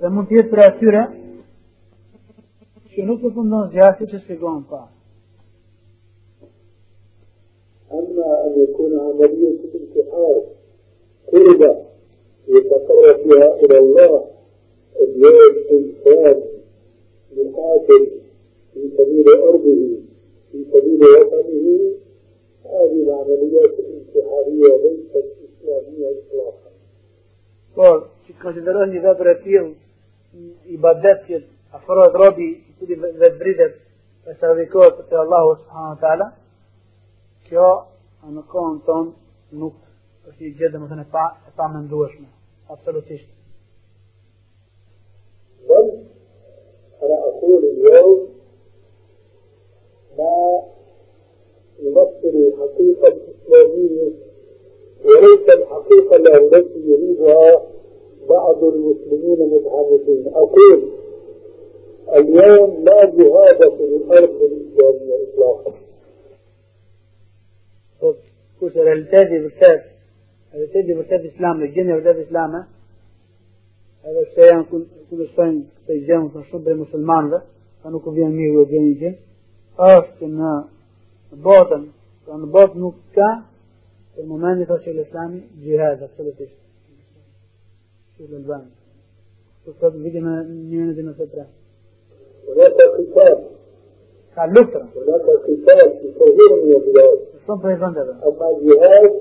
[0.00, 1.04] dhe mund të jetë për atyre
[2.94, 4.93] që nuk përfundon zjarë si që shpjegon parë.
[7.98, 10.42] أما أن يكون عملية انتحار
[11.32, 11.84] قربة
[12.48, 14.24] يتقرب فيها إلى الله
[15.00, 16.42] اليوم إنسان
[17.36, 18.10] يقاتل
[18.74, 19.98] في سبيل أرضه
[20.52, 21.94] في سبيل وطنه
[22.64, 26.70] هذه العمليات الانتحارية ليست إسلامية إطلاقا.
[27.74, 29.70] Por, që konsiderohet një vepër e tillë,
[30.70, 30.76] i
[37.48, 37.68] kjo
[38.34, 39.10] në kohën tonë
[39.60, 39.74] nuk
[40.28, 42.28] është një gjë domethënë e pa e pa mendueshme.
[42.74, 43.30] Absolutisht.
[45.68, 45.86] بل
[47.02, 48.28] أنا أقول اليوم
[50.18, 50.62] ما
[51.80, 54.12] يمثل الحقيقة الإسلامية
[55.04, 57.62] وليس الحقيقة التي يريدها
[58.28, 60.82] بعض المسلمين المتحدثين أقول
[62.16, 65.72] اليوم لا جهاد في الأرض الإسلامية إطلاقا
[68.04, 68.18] Sot,
[68.60, 69.84] ku që realiteti vërtet,
[70.52, 72.58] realiteti vërtet islam dhe gjeni vërtet islame,
[74.04, 77.40] edhe se janë kundështojnë të i gjenë të shumë për musulmanëve,
[77.80, 79.16] ka nuk u vjen miru e vjen i gjenë,
[79.88, 80.52] është në
[81.48, 81.88] botën,
[82.26, 83.30] ka në botë nuk ka,
[84.18, 86.60] të momentit është që lëslami gjihad, absolutisht.
[88.18, 88.70] Shumë lëlbani.
[89.64, 91.48] Të sot vidim e njënë dhe në të tre.
[92.52, 93.33] Në të të të
[97.64, 98.12] من e vëndeve.
[98.26, 99.12] أما الجهاد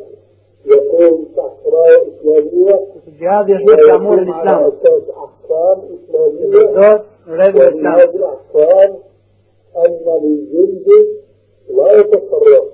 [0.66, 4.60] يكون تحت راية إسلامية Kështë gjihadi është një klamur në ويقوم على islam.
[4.72, 7.96] أساس أحكام Që إسلامية vërdojt në regullë ومن islam.
[8.00, 8.92] هذه الأحكام
[9.84, 10.88] أن للجند
[11.78, 12.74] لا يتصرف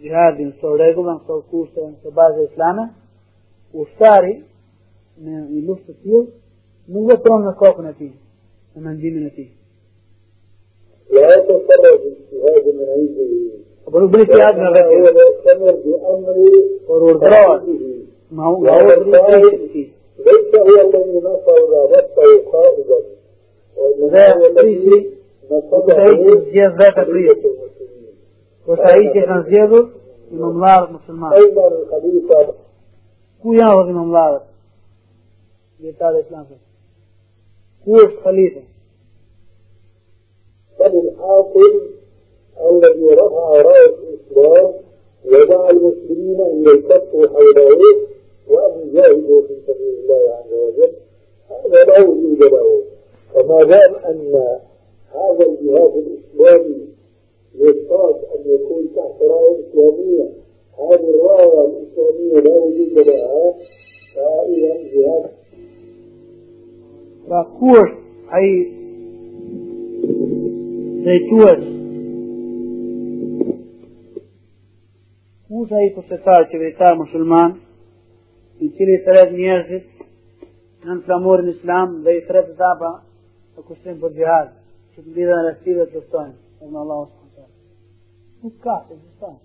[0.00, 2.84] gjihadi në këto rregulla, në këto kurse, në këto baze islame,
[3.72, 4.34] ushtari
[5.24, 6.26] në një luftë të tillë
[6.92, 8.12] nuk vepron në kokën e tij,
[8.76, 9.48] ومن ذمته
[11.12, 13.56] لا تصرف اجتهاد من عنده
[13.88, 16.36] أقول بالاجتهاد من غيره هو يستمر بأمر
[16.88, 17.18] فرور
[18.30, 18.88] ما هو ما هو
[20.18, 22.16] ليس هو الذي نصى ولا بث
[22.52, 23.16] خارجا
[28.66, 29.88] وسعيد شيخ زياد
[30.32, 32.54] إمام لارد مسلمان أيضا الخليفة
[33.42, 34.40] كو يعرض إمام لارد
[35.80, 36.65] يتعالى إسلام فيه.
[38.24, 38.62] Khalifa?
[40.80, 41.72] بل الحاكم
[42.70, 44.72] الذي رفع راية الإسلام
[45.24, 47.80] ودعا المسلمين أن يلتفوا حوله
[48.48, 50.92] وأن يجاهدوا في سبيل الله عز وجل.
[51.48, 52.82] هذا لا وجود له.
[53.34, 54.58] فما دام أن
[55.10, 56.88] هذا الجهاد الإسلامي
[57.54, 60.28] يفترض أن يكون تحت راية إسلامية
[60.78, 63.54] هذه الراية الإسلامية لا وجود لها.
[64.14, 65.30] فإذا الجهاد
[67.27, 67.99] Pra ku është
[68.37, 68.47] ai
[71.05, 71.63] drejtues
[75.45, 77.57] ku është ai pushtetar qeveritar musliman
[78.65, 79.87] i cili i thret njerëzit
[80.87, 82.91] në flamurin islam dhe i thret etapa
[83.55, 84.51] të kushtim për gjihad
[84.95, 86.35] që të lidhen rrethtive të luftojnë
[86.71, 87.53] në Allahu subhanahu wa taala.
[88.43, 89.39] Nuk ka, ekziston.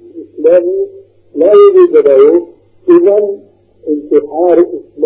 [0.00, 0.88] الإسلامي
[1.34, 2.48] لا وجود له
[2.88, 3.16] إذا
[3.88, 4.58] انتحار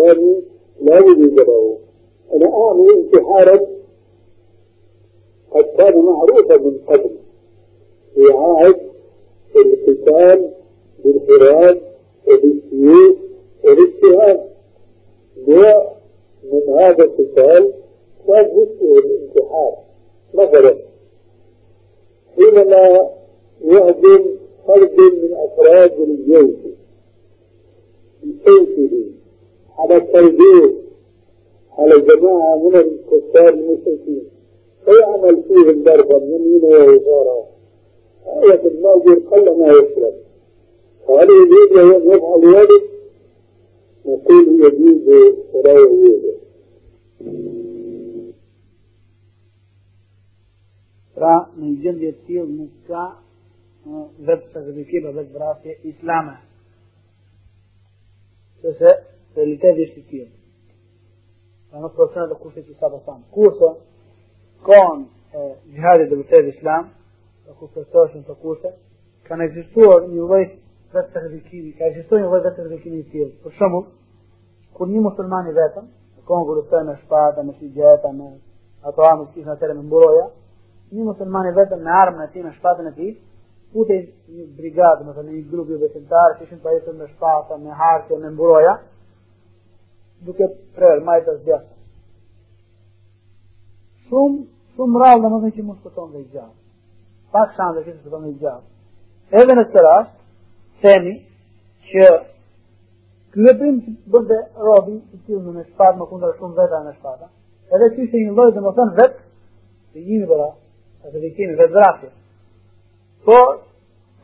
[0.04, 0.42] إسلامي
[0.80, 1.78] لا وجود له.
[2.34, 3.66] أنا أعني انتحارا
[5.50, 7.10] قد كان معروفا من قبل.
[8.14, 8.80] في عهد
[9.56, 10.50] القتال
[11.04, 11.82] بالحراك
[12.26, 13.16] وبالسيوف
[13.64, 14.40] وبالسهام
[15.48, 15.92] نوع
[16.52, 17.72] من هذا القتال
[18.26, 19.76] كان مثله الانتحار.
[20.34, 20.76] مثلا
[22.36, 23.10] حينما
[23.64, 24.24] يهجم
[24.66, 26.56] فرد من أفراد الجيش
[28.22, 29.04] بسيفه
[29.77, 30.73] على التوجيه
[31.77, 34.23] على جماعة من الكفار المشركين
[34.85, 37.45] فيعمل فيهم ضربا يمين ويسارا
[38.27, 40.13] آية الماجر قل ما يشرب
[41.07, 42.83] فهل يجوز له أن يفعل ذلك؟
[44.05, 46.29] نقول يجوز ولا يجوز
[51.19, 53.01] Pra në gjendje të tillë nuk ka
[54.23, 56.37] vetë sakrifikim vetë vrasje islame.
[58.61, 58.93] Sepse
[59.36, 60.32] realiteti është i tillë.
[61.70, 63.24] Pra nuk përshënë të kushtet që sa të thamë.
[63.34, 63.70] Kurse,
[64.66, 66.92] kon e gjihadit dhe vëtër islam,
[67.46, 68.78] dhe ku përshënë të kushtet,
[69.28, 70.54] kanë egzistuar një vëjt
[70.94, 73.32] vetë sakrifimi, ka egzistuar një vëjt vetë sakrifimi i tillë.
[73.42, 73.86] Për shembull,
[74.76, 75.90] kur një muslimani vetëm,
[76.28, 78.30] kon kur me shpatë, me shigjeta, me
[78.82, 80.30] ato amë që kishin atëre me mburoja,
[80.92, 83.12] një muslimani vetëm me armën e tij me shpatën e tij,
[83.72, 87.70] futej një brigadë, më thënë një grup i besimtarë që ishin pajisur me shpatë, me
[87.80, 88.74] harkë, me mburoja,
[90.26, 91.72] duke prerë majtë të zgjastë.
[94.08, 94.44] Shumë,
[94.76, 96.54] shumë rrallë dhe më thënë që mund shpëton dhe i gjatë.
[97.34, 98.66] Pak shanë dhe që shpëton dhe i gjatë.
[99.40, 100.16] Edhe në këtë rast,
[100.84, 101.14] themi
[101.90, 102.08] që
[103.34, 107.26] Kryeprim që bërde robin që tjilë në shpatë më kundër shumë veta në shpata,
[107.74, 109.22] edhe që ishte një lojë dhe më thënë vetë,
[109.94, 110.46] të jimi bëra,
[111.06, 112.10] atë të kemi vetë vrasje.
[113.26, 113.38] Po,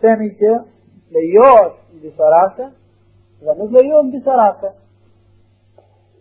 [0.04, 0.52] themi që
[1.16, 2.68] lejohet në disa raste
[3.42, 4.70] dhe nuk lejohet në disa raste.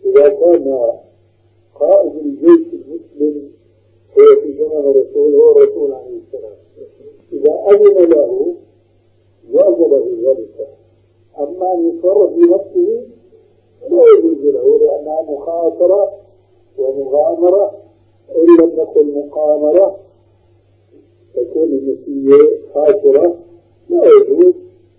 [0.09, 0.89] إذا كان
[1.75, 3.49] قائد الجيش المسلم
[4.19, 6.55] هو في زمن الرسول هو الرسول عليه السلام
[7.33, 8.55] إذا أذن له
[9.53, 9.93] وجب
[10.25, 10.67] ذلك
[11.39, 13.03] أما أن يصرف بنفسه
[13.89, 16.13] لا يجوز له لأنها مخاطرة
[16.77, 17.71] ومغامرة
[18.35, 19.99] إن لم تكن مقامرة
[21.35, 23.35] تكون النسية خاسرة
[23.89, 24.53] لا يجوز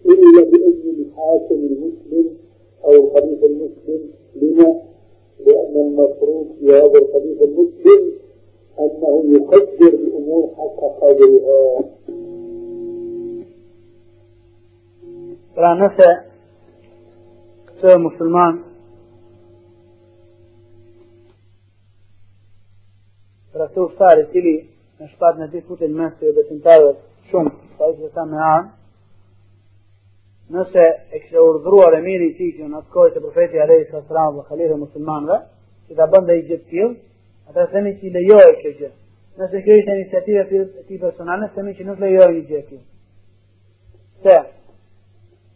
[0.07, 2.37] إلا بإذن الحاكم المسلم
[2.85, 4.83] أو الخليفة المسلم لما؟
[5.47, 8.13] لأن المفروض في هذا الحديث المسلم
[8.79, 11.85] أنه يقدر الأمور حق قدرها
[15.57, 16.25] لا نفع
[17.97, 18.63] مسلمان
[23.57, 24.65] رسول صار لي
[25.01, 26.97] مش بعد نديك فوت الماس يا بس انتظر
[27.31, 27.45] شو؟
[27.79, 28.69] فايش سامي عن؟
[30.51, 30.85] Nëse
[31.15, 34.47] e kështë urdhruar e miri i që në atë kohë të profeti Alehi Sasram dhe
[34.49, 35.37] Khalifë muslimanve,
[35.87, 36.95] që ta bënda i gjithë tjilë,
[37.51, 38.97] atër themi që i lejoj kjo gjithë.
[39.39, 42.87] Nëse kjo ishte iniciative të ti personale, themi që nuk lejoj një gjithë tjilë.
[44.25, 44.37] Se,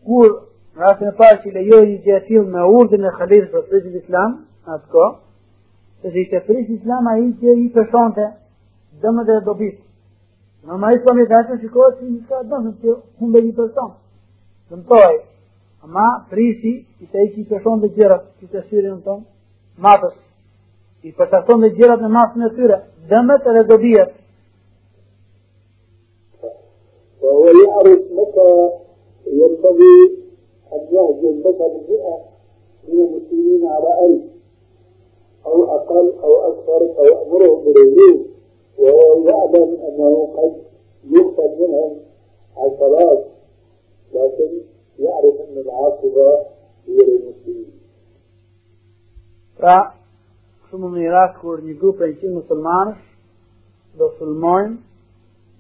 [0.07, 0.31] kur
[0.75, 3.67] në rastin e parë që i lejoj një gjithë tjilë me urdhën e Khalifë për
[3.73, 5.13] frisit islam, në atë kohë,
[6.05, 8.31] se ishte frisit islam a i që i përshonte
[9.03, 9.83] dëmë dhe dobit.
[10.65, 13.95] Normalisht po mi dashur shikohet si një ka dëmë që humbe një person.
[14.73, 15.15] Dëmtoj,
[15.85, 19.25] ama prisi i të i që i përshon dhe gjërat që të syri në tonë,
[19.87, 20.15] matës,
[21.05, 22.79] i përshon dhe gjërat në masën e tyre,
[23.11, 24.21] dëmët edhe dobijet.
[27.25, 28.71] وهو يعرف متى
[29.27, 29.97] ينبغي
[30.73, 32.17] أن يهجم بشر مئة
[32.89, 34.23] من المسلمين على ألف
[35.47, 38.27] أو أقل أو أكثر أو أمرهم بالهجوم
[38.79, 40.53] وهو يعلم أنه قد
[41.11, 41.97] يقتل منهم
[42.57, 43.34] عشرات
[44.14, 44.62] لكن
[45.00, 46.46] يعرف أن العاقبة
[46.88, 47.80] هي للمسلمين.
[49.60, 49.76] Pra,
[50.70, 53.00] shumë më një rast kur një grupë e qimë musulmanës
[54.00, 54.78] do sulmojnë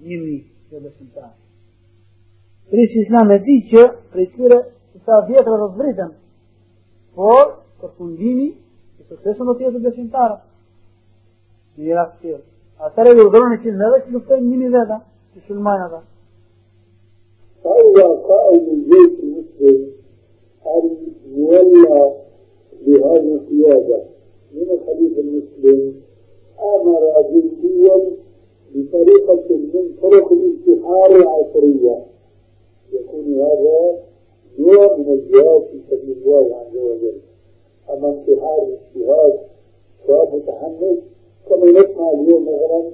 [0.08, 0.38] një mi
[0.69, 1.34] që besimtarë.
[2.72, 4.60] Prisë islam e di që prej tyre
[4.93, 6.13] që sa vjetër dhe zvritën,
[7.17, 7.43] por
[7.82, 10.38] për fundimi i suksesën do tjetë besimtarë.
[11.82, 12.45] Një rast tjërë.
[12.88, 15.02] Atëre ju urdhëroni që në dhe që luftojnë një një veta,
[15.34, 16.02] që sulmajnë ata.
[17.64, 19.92] فإذا قائد الجيش المسلم
[20.66, 20.96] أن
[21.37, 22.12] يولى
[22.87, 24.03] بهذه القيادة؟
[24.55, 25.95] من الخليفة المسلم
[26.74, 28.11] أمر جنديا
[28.74, 32.05] بطريقة من طرق الانتحار العصرية.
[32.93, 33.99] يكون هذا
[34.59, 37.18] نوع من الجهاد في سبيل الله عز وجل.
[37.91, 39.39] أما انتحار الاجتهاد
[40.07, 40.99] شاب متحمس
[41.49, 42.91] كما نسمع اليوم مثلا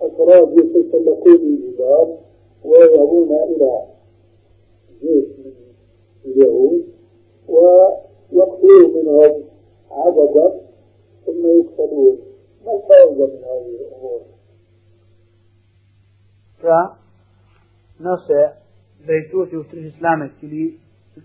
[0.00, 2.16] أفراد يتسلقون الجبال
[2.64, 3.82] ويذهبون إلى
[5.01, 5.53] جيش من
[6.25, 6.85] اليهود
[7.47, 9.43] ويقتلوا منهم
[9.91, 10.61] عددا
[11.25, 12.17] ثم يقتلون
[12.65, 14.21] ما الفائدة من هذه الأمور؟
[16.61, 16.97] Pra,
[18.01, 18.39] nëse
[19.05, 20.63] drejtuesi i ushtrisë islame, i cili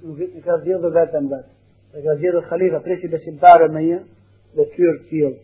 [0.03, 1.53] nuk i ka zgjedhur vetëm vetë,
[1.97, 4.01] e ka zgjedhur khalifa preçi besimtarë me një
[4.59, 5.38] detyrë të tillë,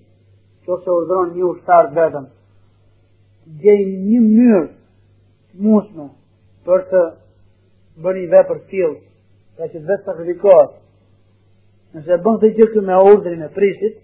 [0.67, 2.27] që se urdhron një ushtar vetëm,
[3.63, 4.67] gjejnë një mënyrë
[5.53, 6.09] të musme
[6.67, 7.03] për të
[8.02, 9.00] një vepër tillë,
[9.56, 10.78] pra që vetë sakrifikohet,
[11.96, 13.98] nëse bën të gjithë me urdhrin e prisit,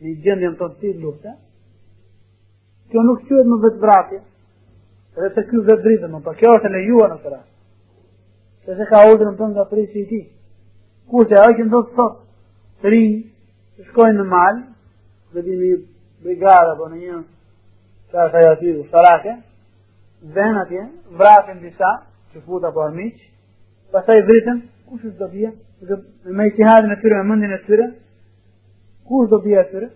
[0.00, 1.36] në gjendjen tonë të lufta,
[2.90, 4.20] kjo nuk quhet më vetë vrapje,
[5.16, 7.48] edhe se ky vetë dritë, më pa kjo është e lejuar në të rast.
[8.64, 10.26] Se se ka urdhrin tonë nga prisi i tij.
[11.10, 12.20] Kurse ai që ndodh sot,
[12.82, 13.16] të rinj,
[13.76, 14.62] të shkojnë në mal,
[15.34, 15.76] dhe një
[16.22, 17.18] brigada apo në një
[18.10, 19.34] çfarë ka aty ushtarake,
[20.34, 20.86] vën atje,
[21.18, 21.90] vrasin disa,
[22.32, 23.18] që futa apo armiq,
[23.91, 24.57] pastaj vritën,
[24.89, 25.51] kush do bie?
[26.37, 27.87] Me ijtihadin e tyre, me mendjen e tyre,
[29.07, 29.89] kush do bie atyre?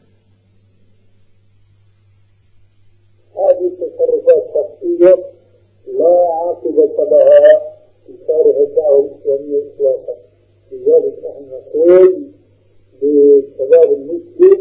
[3.39, 5.16] هذه تصرفات شخصية
[6.00, 7.50] لا عاقبة لها
[8.06, 10.16] في شارع الدعوة الإسلامية إطلاقا
[10.72, 12.24] لذلك نحن نقول
[13.02, 14.60] للشباب المسلم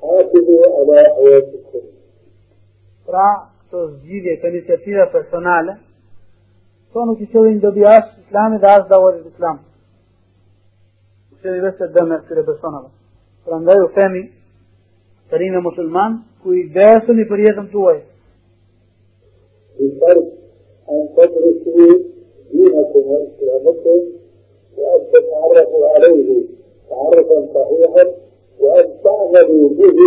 [0.00, 1.82] حافظوا على حياتكم
[3.06, 3.28] Pra,
[3.66, 5.72] këto zgjidhje, këto iniciativa personale,
[6.95, 9.59] nuk i qëllin dobi as islami dhe as dawarit islam.
[11.29, 12.89] Nuk qëllin vetë të dëme këtyre personave.
[13.45, 14.23] Pra ndaj u themi,
[15.29, 17.99] të rinë musulman, ku i besën i për jetën tuaj.
[19.77, 20.27] بفرق
[20.89, 21.93] أن تدرسوا
[22.51, 23.99] دينكم وإسلامكم
[24.77, 26.43] وأن تتعرفوا عليه
[26.89, 28.11] تعرفا صحيحا
[28.59, 29.99] وأن تعملوا به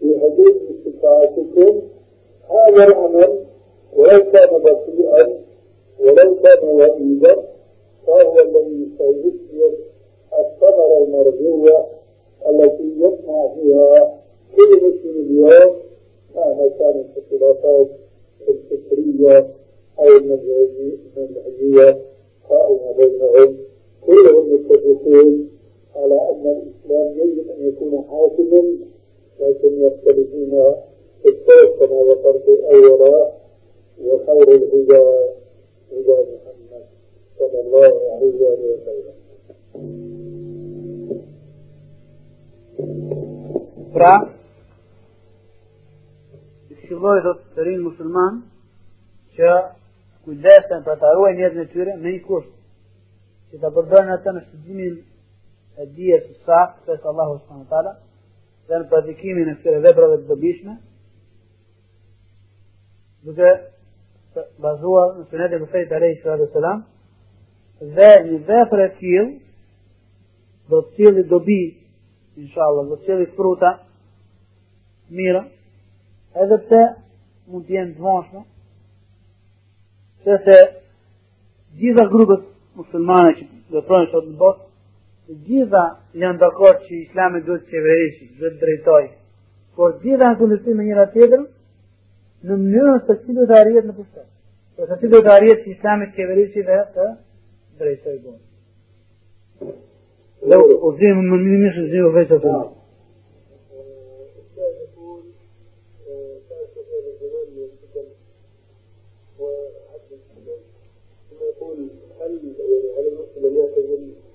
[0.00, 1.82] في حدود استطاعتكم
[2.50, 3.38] هذا العمل
[3.96, 5.42] ولو كان بطيئا
[6.02, 7.36] ولو كان وئيدا
[8.06, 9.72] فهو الذي سيثمر
[10.38, 11.86] الثمرة المرجوة
[12.48, 14.18] التي يسمع فيها
[14.56, 15.76] كل مسلم اليوم
[16.36, 17.86] مهما كانت الخلافات
[18.48, 19.46] الفكرية
[19.98, 21.98] أو المنهجية
[22.50, 23.56] قائمة بينهم.
[24.06, 25.48] كلهم متفقون
[25.96, 28.76] على أن الإسلام يجب أن يكون حاكما
[29.40, 30.74] لكن يختلفون
[31.22, 33.30] في الصوت كما ذكرت أولا
[34.04, 35.28] وخير الهدى
[35.91, 36.85] هدى محمد
[37.39, 39.17] صلى الله عليه وسلم
[43.97, 44.13] Pra,
[46.69, 48.35] këshilloj thot të rinë musliman
[49.37, 49.53] që
[50.27, 52.51] kujdesen për të arruaj njëtë në tyre me një kusht
[53.51, 54.99] që të përdojnë atë në shëgjimin
[55.81, 57.63] e dijes së sakë të së Allahu s.w.
[57.71, 57.95] tala
[58.67, 60.77] dhe në pratikimin e këtyre veprave të dobishme
[63.25, 63.51] duke
[64.62, 66.84] bazuar në sunet e të rejtë së selam
[67.96, 69.30] dhe një vepër e tjil
[70.70, 71.62] do të tjili dobi
[72.36, 73.72] inshallah do të tjili fruta
[75.10, 75.44] mira
[76.34, 76.82] edhe pse
[77.50, 78.42] mund të jenë të vonshme,
[80.24, 80.58] se se
[81.80, 82.44] gjitha grupet
[82.78, 84.68] muslimane që veprojnë sot në botë,
[85.26, 85.82] të gjitha
[86.22, 89.02] janë dakord që Islami duhet të qeverisi, duhet të drejtoj.
[89.76, 91.44] Por gjitha në kundërshtim me njëra tjetrën,
[92.44, 94.24] نمنو تسيل دارية نبوسة
[94.78, 97.16] وتسيل دارية في إسلام الكبيرية في ذاية
[97.80, 98.38] بريسة يقول
[100.46, 102.64] لو أزيم من مني مش أزيم وفيت أبنى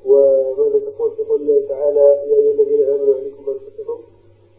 [0.06, 4.00] وماذا تقول؟ تقول الله تعالى يا أيها الذين آمنوا عليكم انفسكم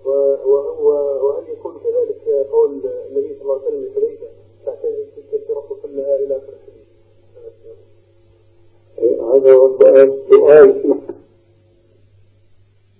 [0.08, 2.70] وهل يكون كذلك قول
[3.10, 3.88] النبي صلى الله عليه وسلم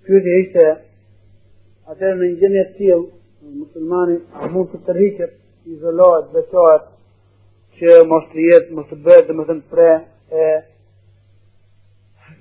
[0.06, 0.76] شوف عيسى
[1.86, 3.06] عشان من جنية تيل
[3.42, 5.28] المسلماني عمون في التريكة
[5.66, 6.82] إذا لا أدبشوات
[7.80, 10.62] شو مصريات مصبات مثلا فرا آه،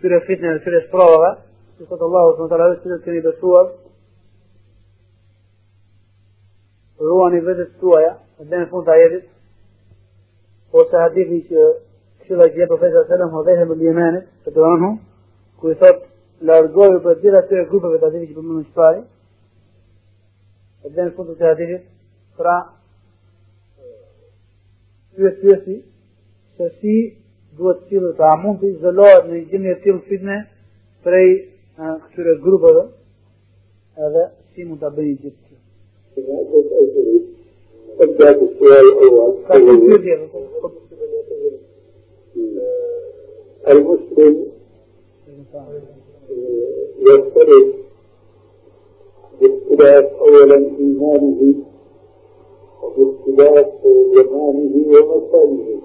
[0.01, 1.37] سورة فتنة سورة الله
[1.81, 3.73] يقول الله سبحانه وتعالى سورة كني بسوات
[6.99, 9.25] ruani vetes tuaja, dhe në fund të ajetit,
[10.73, 11.67] ose hadithi që
[12.21, 14.89] këshilla që jep profeti sallallahu alaihi wasallam dhe Yemenit, të të anhu,
[15.59, 16.01] ku i thot
[16.49, 19.03] largohu për gjitha këtyre grupeve të hadithit që përmendën çfarë,
[20.95, 21.87] dhe në fund të hadithit,
[22.37, 22.57] pra
[25.17, 25.77] pyet pyesi
[26.57, 26.95] se si
[27.57, 30.37] duhet të cilë të mund të izolohet në gjendje të tillë fitne
[31.05, 31.29] prej
[31.77, 32.83] këtyre grupeve
[34.05, 34.23] edhe
[34.53, 35.46] si mund ta bëjë gjithë.
[37.99, 39.33] ابدا بالسؤال الأول
[43.67, 44.47] المسلم
[46.99, 47.75] يختلف
[49.41, 51.55] باختلاف اولا ايمانه
[52.83, 53.67] وباختلاف
[54.15, 55.81] زمانه ومكانه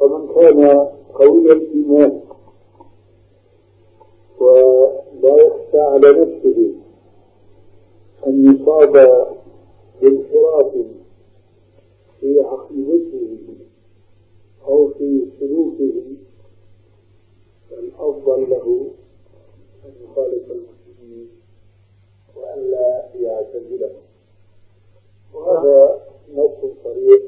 [0.00, 2.20] فمن كان قوي الإيمان
[5.24, 6.74] ولا يخشى على نفسه
[8.26, 8.92] أن يصاب
[10.00, 10.72] بانحراف
[12.20, 13.54] في عقيدته
[14.66, 16.02] أو في سلوكه
[17.70, 18.90] فالأفضل له
[19.84, 21.28] أن يخالف المسلمين
[22.36, 24.02] وألا يعتزلهم
[25.34, 27.22] وهذا نص صريح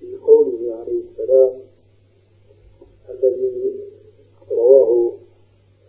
[0.00, 1.60] في قوله عليه السلام
[3.10, 3.80] الذي
[4.50, 5.12] رواه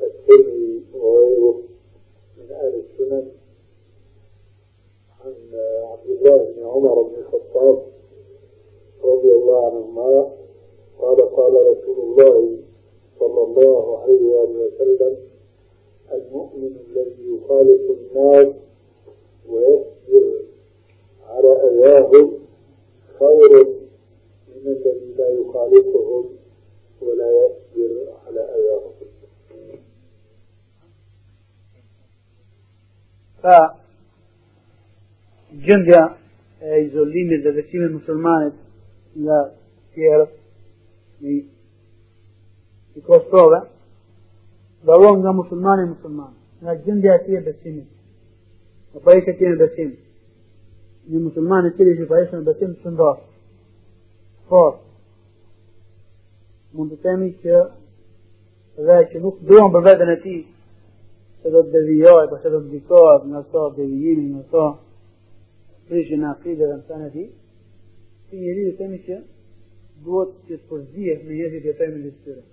[0.01, 1.61] الترمذي وغيره
[2.37, 3.31] من أهل السنن
[5.25, 5.33] عن
[5.91, 7.83] عبد الله بن عمر بن الخطاب
[9.03, 10.31] رضي الله عنهما
[10.99, 12.57] قال قال رسول الله
[13.19, 15.17] صلى الله عليه وآله وسلم
[16.11, 18.55] المؤمن الذي يخالف الناس
[19.49, 20.41] ويصبر
[21.25, 22.33] على أذاهم
[23.19, 23.63] خير
[24.55, 26.29] من الذي لا يخالفهم
[27.01, 28.91] ولا يصبر على أذاهم
[35.51, 36.01] فgjendja
[36.61, 38.55] e izolimit dhe veçimit musulmanit
[39.23, 39.39] nga
[39.93, 40.31] tjerët
[41.21, 41.33] i,
[42.97, 43.59] i kostrove
[44.85, 47.89] dalon nga musulmani musulman nga gjendja e tje besimit.
[48.95, 49.91] Apo ishe tje në besim
[51.11, 53.23] një musulman i cili që pa ishe në besim të shëndosh
[54.47, 54.79] fort
[56.73, 57.63] mund të temi që
[58.87, 60.35] dhe që nuk duan për vetën e ti
[61.43, 64.65] se do të devijoj, po se do të dikohet nga to devijimi, nga to
[65.89, 67.25] prishë në akide dhe në të në ti,
[68.29, 69.19] si njëri dhe temi që
[70.05, 72.43] duhet që të përzihet me jetit e temi në tyre.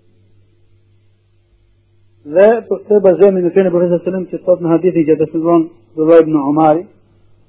[2.35, 5.69] Dhe për të bazojmë në fene profesor Selim që thot në hadithi që të sëndron
[5.95, 6.85] Dullah ibn Umari,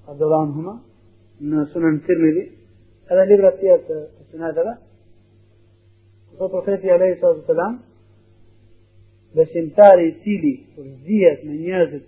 [0.09, 0.79] Abdullah Huma,
[1.43, 2.47] në sunën Tirmidhi,
[3.11, 3.99] edhe libra tjerë të
[4.31, 4.77] sunatëve,
[6.39, 7.81] thot profeti Alehi Sallam,
[9.37, 12.05] besimtari i cili përzihet me njerëzit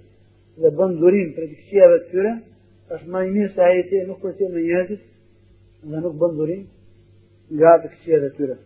[0.60, 2.34] dhe bën durim për të këqijave të tyre,
[2.94, 5.02] është më i mirë se ai që nuk përzihet me njerëzit
[5.90, 6.62] dhe nuk bën durim
[7.56, 8.58] nga të këqijave të tyre.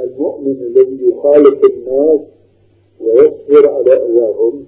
[0.00, 2.20] المؤمن الذي يخالف الناس
[3.00, 4.64] ويصبر على أذاهم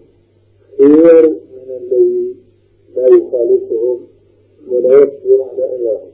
[0.79, 2.37] خير من الذي
[2.97, 3.99] لا يخالفهم
[4.69, 6.11] ولا يصبر على أذاهم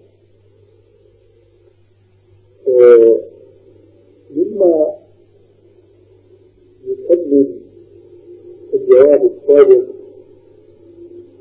[4.31, 5.00] مما
[7.05, 7.61] يكمل
[8.75, 9.85] الجواب السابق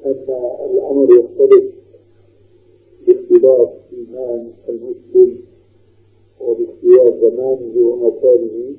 [0.06, 0.26] أن
[0.72, 1.74] الأمر يختلف
[3.08, 5.42] باختلاف إيمان المسلم
[6.40, 8.76] وباختلاف زمانه ومكانه.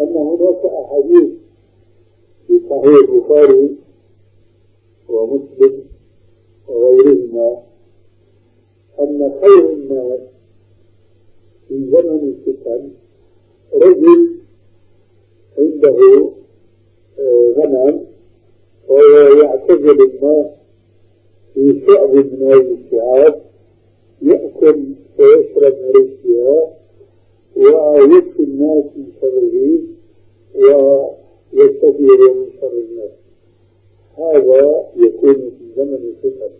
[0.00, 1.30] أن هناك أحاديث
[2.46, 3.76] في صحيح البخاري
[5.08, 5.84] ومسلم
[6.68, 7.62] وغيرهما
[9.00, 10.20] أن خير الناس
[11.68, 12.90] في زمن الفتن
[13.72, 14.36] رجل
[15.86, 16.32] عنده
[17.56, 18.06] غنم
[18.88, 20.46] وهو يعتزل الناس
[21.54, 23.42] في شعب من هذه الشعاب
[24.22, 26.76] يأكل ويشرب من رزقها
[27.56, 29.54] ويكفي الناس من شره
[31.52, 33.10] ويستثير من شر الناس.
[34.18, 36.50] هذا يكون في زمن الفتن.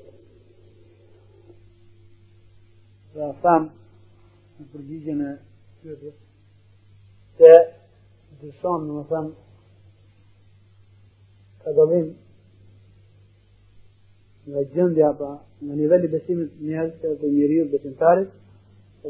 [3.43, 3.70] فهم
[4.57, 5.31] në përgjigjen e
[5.83, 6.14] pyetjes
[7.39, 7.53] se
[8.41, 9.32] dyshon në më thëmë
[11.62, 12.09] ka dalim
[14.47, 15.30] nga gjendja pa
[15.64, 18.30] nga nivelli besimit njerëz të njeriu besimtarit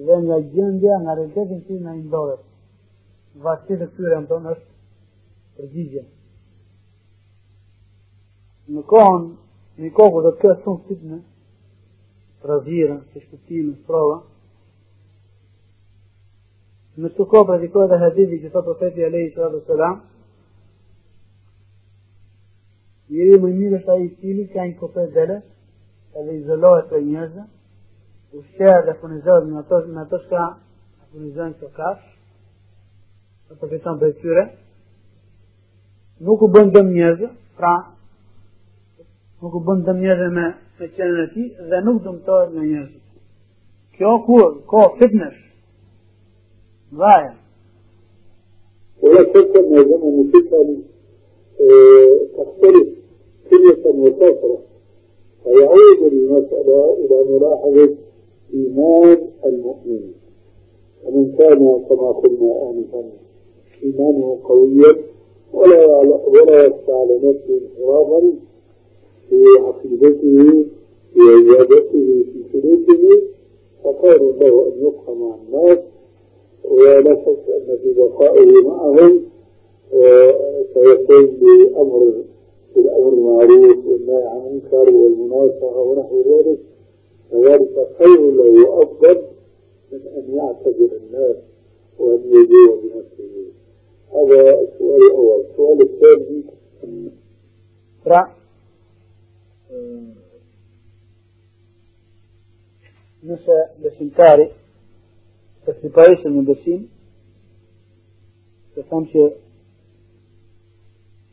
[0.07, 2.43] dhe nga gjendja nga realitetin që na ndodhet.
[3.45, 4.70] Vasti të këtyre në tonë është
[5.57, 6.05] përgjigje.
[8.72, 9.24] Në kohën
[9.81, 11.18] në kohë dhe të këtë shumë fitne
[12.47, 14.22] rëzira, të shkëtime, prova
[16.97, 20.01] në të kohë praktikohet dhe hadithi që thot profeti Alehi Sallatu Selam
[23.11, 25.37] njëri më mirë është ai i cili ka një kopet dele
[26.17, 27.45] edhe izolohet për njerëzve
[28.39, 30.45] ushqehet dhe furnizohet me ato me ato shka
[31.13, 32.05] furnizojnë këto kash
[33.47, 34.45] të përfiton për tyre.
[36.27, 37.75] Nuk u bën dëm njerëzve pra
[39.43, 40.47] nuk u bën dëm njerëzve me
[40.81, 43.05] me qenën e tij dhe nuk dëmtohet nga njerëzit
[43.97, 45.46] kjo kur ko fitnesh
[49.03, 50.82] ولا شك ان زمن الفتن
[52.39, 52.89] تختلف
[53.51, 54.59] كلية وكثرة
[55.45, 57.95] فيعود المسألة إلى ملاحظة
[58.55, 60.01] إيمان المؤمن
[61.05, 61.59] ومن كان
[61.89, 63.11] كما قلنا آنفا
[63.82, 64.97] إيمانه قويا
[65.53, 65.87] ولا
[66.28, 68.32] ولا يخشى على نفسه انحرافا
[69.28, 70.64] في عقيدته
[71.14, 73.22] في عبادته في سلوكه
[73.84, 75.78] فخير له أن يبقى مع الناس
[76.71, 79.23] ولا شك أن في بقائه معهم
[80.75, 82.25] سيكون بأمر
[82.77, 86.59] بالأمر المعروف والنهي عن المنكر والمناصحة ونحو ذلك
[87.31, 89.23] فذلك خير له وأفضل
[89.93, 91.37] من أن يعتذر الناس
[91.99, 93.47] وأن يجوع بنفسه.
[94.12, 95.41] هذا السؤال الأول.
[95.51, 96.43] السؤال الثاني
[98.07, 98.37] Pra,
[103.23, 104.47] nëse besimtari
[105.67, 106.83] të sipajshën në besim,
[108.77, 109.25] të tham që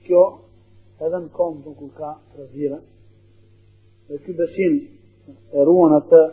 [0.07, 0.23] kjo
[1.05, 2.79] edhe në kom të kur ka rëzira,
[4.07, 4.79] dhe ky besim
[5.53, 6.23] e ruan atë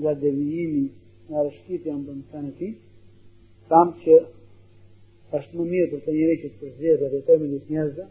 [0.00, 0.86] nga devijimi
[1.28, 2.70] nga rëshkitja në bënë të në ti,
[3.68, 4.18] tham që
[5.36, 8.08] është më mirë për të njëri që të përzirë dhe të të me njësë njerëzë,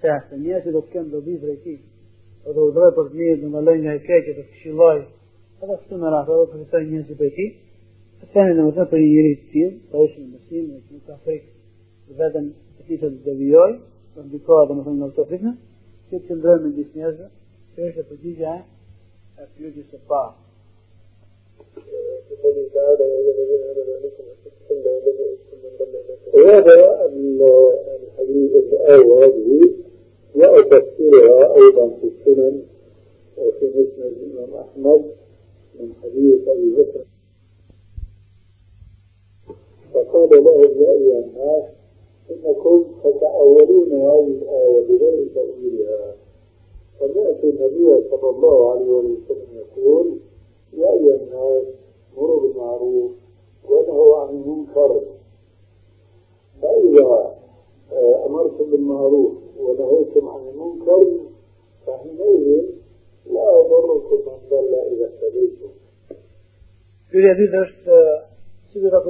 [0.00, 1.78] se se njerëzë do të kemë dobi për e ti,
[2.44, 4.98] do të udroj për të mirë, do në lëjnë nga e keqë, të këshilloj,
[5.62, 7.50] edhe kështu në rrasë, edhe për të të njësë për e
[8.22, 11.42] الثاني لما تعطي يري ستيل طويش المسلم يعني ويش مكافريك
[12.10, 13.80] وزادا تفيسة الزبيوي
[14.16, 15.56] وانبكوا هذا مثلا لو تعطينا
[16.10, 17.30] كيف تندرون من دي سنيازة
[17.76, 18.64] كيف تجيجا
[19.38, 20.36] أفيوجي سفا
[26.36, 27.06] هذا
[28.02, 29.74] الحديث السؤال هذه
[30.34, 32.62] وأفسرها أيضا في السنن
[33.38, 35.04] وفي مسند الإمام أحمد
[35.80, 37.04] من حديث أبي بكر
[39.94, 41.64] فقال لهم يا أيها الناس
[42.30, 46.14] إنكم تتأولون هذه الآية بغير تأويلها
[47.00, 50.18] فنأتي النبي صلى الله عليه وسلم يقول
[50.72, 51.64] يا أيها الناس
[52.16, 53.10] مروا بالمعروف
[53.68, 55.00] ونهوا عن المنكر
[56.62, 57.36] فإذا
[57.92, 61.20] آه، أمرتم بالمعروف ونهيتم عن المنكر
[61.86, 62.64] فحينئذ
[63.26, 65.70] لا يضركم من ضل إذا اهتديتم.
[67.10, 67.94] Pyetja e dytë është
[68.70, 69.00] si do ta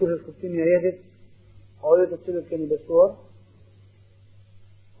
[0.00, 1.02] kush është kuptimi i ajetit,
[1.84, 3.10] ajo të cilët keni besuar,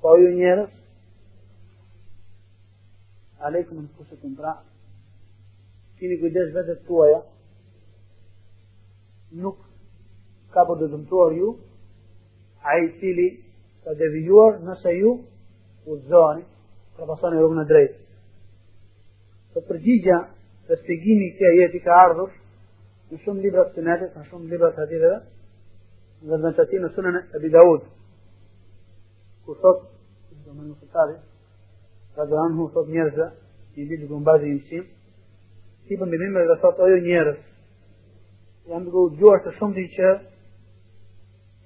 [0.02, 0.74] pa ju njerëz,
[3.48, 4.58] aleikum anfusakum pra,
[6.00, 7.22] keni kujdes vetes tuaja,
[9.40, 9.62] nuk
[10.52, 11.54] ka për të dëmtuar ju,
[12.60, 13.28] a i cili
[13.84, 15.14] ka devijuar nëse ju
[15.86, 16.44] udhëzoni,
[16.96, 17.98] pra pasoni rrugën e drejtë.
[19.54, 20.18] Të përgjigja
[20.68, 22.39] dhe shpjegimi i këtij ajeti ka ardhur
[23.10, 25.18] në shumë libra të sunetit, në shumë libra të haditheve,
[26.28, 27.84] dhe në të ti në sunën e Abi Daud,
[29.44, 29.84] ku thot,
[30.44, 31.16] do më në fëtari,
[32.14, 33.28] ka dhe anhu thot njerëzë,
[33.76, 34.84] i bitë gumbazi i mësim,
[35.86, 37.38] si për mbimime dhe thot ojo njerëz,
[38.70, 40.14] jam duke u dëgjuar të shumë që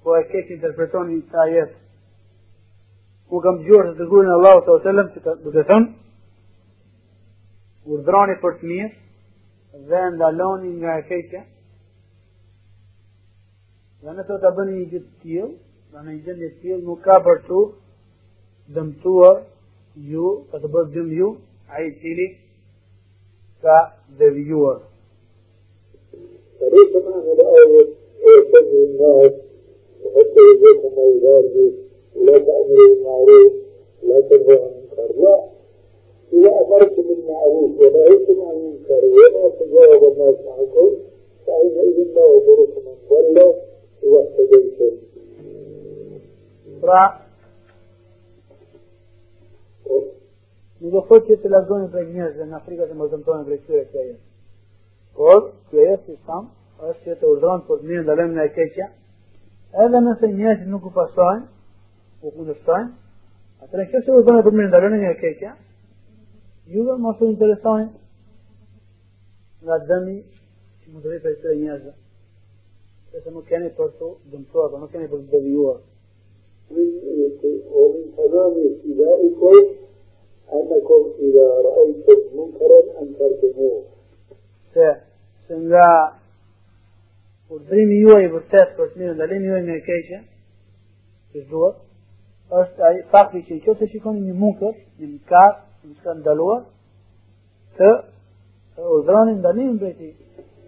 [0.03, 1.77] po e keq interpretoni këtë ajet.
[3.29, 5.93] Ku kam dëgjuar të e Allahut sallallahu alaihi wasallam që duke thënë
[7.85, 9.04] urdhroni për të mirë
[9.89, 11.43] then the alone in your hakika,
[14.05, 15.47] Në të të bënë një gjithë tjilë,
[15.93, 17.61] në në një gjendje tjilë nuk ka për të
[18.75, 19.39] dëmtuar
[20.11, 21.29] ju, ka të bërë dëmë ju,
[21.73, 22.27] a i cili
[23.65, 23.77] ka
[24.19, 24.83] devijuar.
[26.75, 27.97] Rësën në në ajët,
[28.29, 29.41] e të në nëhet,
[30.15, 31.73] حتى يجيكم ما يغار به
[32.15, 33.53] لا تأمروا بالمعروف
[34.03, 35.54] لا تنهوا عن المنكر لا
[36.32, 40.90] إذا أمرتم بالمعروف ونهيتم عن المنكر وما تجاوب الناس معكم
[41.46, 43.54] فحينئذ لا يضركم من ضل
[44.02, 45.10] إذا اهتديتم.
[46.80, 47.02] Pra,
[50.80, 53.82] nuk do thot që të largoni prej njerëzve në Afrikë të mos dëmtojnë prej këtyre
[53.88, 54.22] këtyre jetë.
[55.18, 56.46] Por, kjo jetë si sam,
[56.80, 58.86] është që të urdhronë për të mirë ndalem nga e keqja,
[59.84, 61.44] edhe nëse njerëzit nuk u pasojnë,
[62.24, 62.88] u kundërshtojnë,
[63.66, 65.52] atëre kjo se urdhronë për mirë ndalem nga e keqja,
[66.74, 67.90] juve mos u interesojnë
[69.64, 70.16] nga dëmi
[70.80, 71.94] që mund të rritë për këtyre njerëzve.
[73.22, 75.80] Se nuk keni për të dëmtuar, por nuk keni për të devijuar.
[76.70, 79.56] ومن تمام ابتدائكم
[80.52, 83.82] أنكم إذا رأيتم منكرا أنكرتموه.
[84.74, 84.86] se
[85.48, 85.88] se nga
[87.50, 90.20] urdhrimi juaj i vërtet për të mirë ndalimi juaj nga e keqja,
[91.32, 91.80] që duhet,
[92.60, 95.56] është ai fakti që nëse shikoni një munkër, një mëkat,
[96.19, 96.61] ndaluar,
[97.77, 97.89] të
[98.95, 100.13] urdhroni ndalimin prej tij.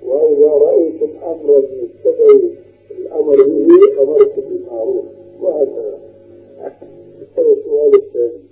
[0.08, 2.30] وإذا رأيتم أمرا يتبع
[2.92, 3.70] الأمر به
[4.02, 5.06] أمرتم بالمعروف
[5.42, 6.00] وهكذا.
[7.38, 8.44] هذا السؤال الثاني.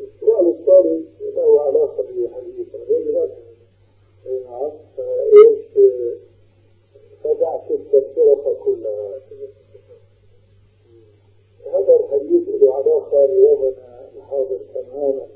[0.00, 1.06] السؤال الثالث
[1.36, 3.38] له علاقة بحديث غير ذلك.
[4.44, 5.58] نعم فإيش
[7.22, 9.20] فدعت التفسيرة كلها.
[11.74, 15.26] هذا الحديث له علاقة بيومنا الحاضر تماما.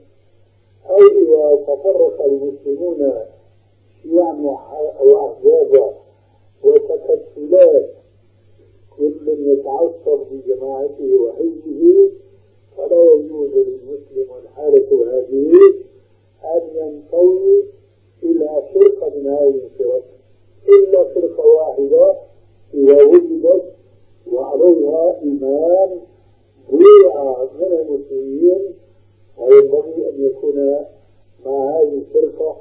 [0.90, 3.12] أي إذا تفرق المسلمون
[4.02, 4.56] شيعا
[5.00, 5.94] أو أحزابا
[6.64, 7.90] وتكتلات
[8.98, 12.10] كل يتعصب بجماعته وحزبه
[12.76, 15.52] فلا يجوز للمسلم الحالة هذه
[16.44, 17.64] أن ينطوي
[18.22, 20.02] إلى فرقة من هذه الفرق
[20.68, 22.14] إلا فرقة واحدة
[22.74, 23.62] إذا وجدت
[24.32, 26.00] وعليها إمام
[26.70, 28.74] بويع من المسلمين
[29.38, 30.86] إن أن يكون
[31.46, 32.56] مع هذه الفرقة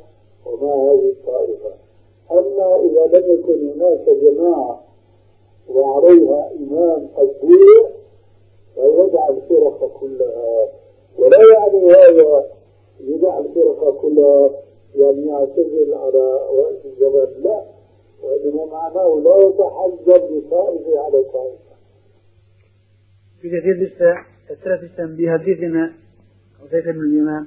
[0.45, 1.73] ومع هذه الطائفة.
[2.31, 4.83] أما إذا لم يكن هناك جماعة
[5.69, 7.85] وعليها إمام قدير
[8.75, 10.69] فيجعل الفرق كلها.
[11.17, 12.47] ولا يعني هذا
[12.99, 14.49] يجعل الفرق كلها
[14.95, 17.43] يعني يعتزل على رأس الجبل.
[17.43, 17.61] لا.
[18.23, 21.71] وإنما معناه لا يتحجب بطائفة على طائفة.
[23.41, 24.15] في كثير لسه
[26.69, 27.37] vetën në njëme,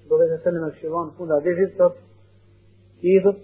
[0.00, 1.96] që do vetën sëllëm e këshivan fund adeshit, thot,
[3.14, 3.40] idhët,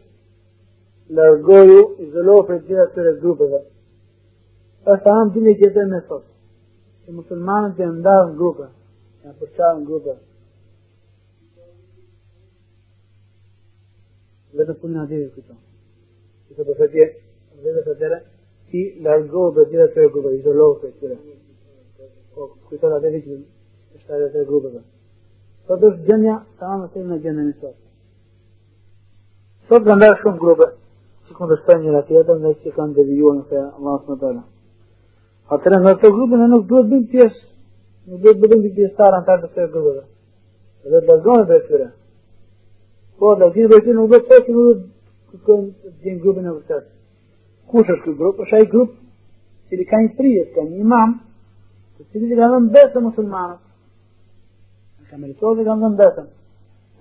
[1.16, 3.62] largoju, izolohu për gjitha këtyre grupeve.
[4.92, 6.24] Është anë dini që jetë me sot,
[7.04, 8.68] që musulmanët janë ndarë në grupe,
[9.24, 10.16] janë përqarë në grupe.
[14.58, 15.58] Vetëm punin adeshit këto.
[16.48, 17.06] Këto përfetje,
[17.66, 18.18] vetëm të tëre,
[18.72, 21.20] ti largohu për gjitha këtyre grupe, izolohu për këtyre.
[22.34, 23.38] Po, kujtoj atë që
[23.98, 24.82] është ajo e grupeve.
[25.72, 27.76] Sot është gjënja të amë të në gjënën e sot.
[29.70, 30.66] Sot kanë ndarë shumë grupe,
[31.24, 34.42] që kënë dështojnë njëra tjetër, dhe që kanë devijuar në fejë Allah së më tëllë.
[35.56, 37.40] Atërë në të grupe në nuk duhet bëjmë pjesë,
[38.10, 40.04] nuk duhet bëjmë pjesë tarë në tarë të fejë grupeve.
[40.84, 41.88] Dhe të lërgojnë dhe tyre.
[43.16, 46.56] Po, dhe gjinë dhe tyre nuk duhet të që nuk duhet të gjinë grupin e
[46.58, 46.88] vërtet.
[47.72, 48.44] Kush është këtë grupë?
[48.44, 48.94] është ai grupë
[49.72, 51.20] që ka një frijet, ka një imam,
[51.96, 53.61] të cili ka dhënë besë musulmanët
[55.12, 56.28] Ka merituar dhe kanë dhënë datën.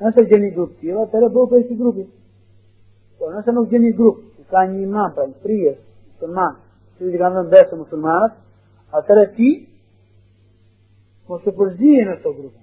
[0.03, 2.03] Nëse gjeni grup tila, atëherë bëu për këtij grupi.
[3.15, 4.17] Po, nëse nuk gjeni grup,
[4.51, 5.77] ka një imam pra një prijes
[6.09, 6.57] musulman,
[6.97, 8.33] që i kanë dhënë besë musulmanët,
[8.99, 9.49] atëherë ti
[11.31, 12.59] mos të përzihen në këto grupe.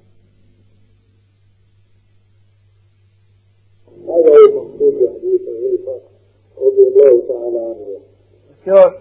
[8.68, 9.01] Kjo është,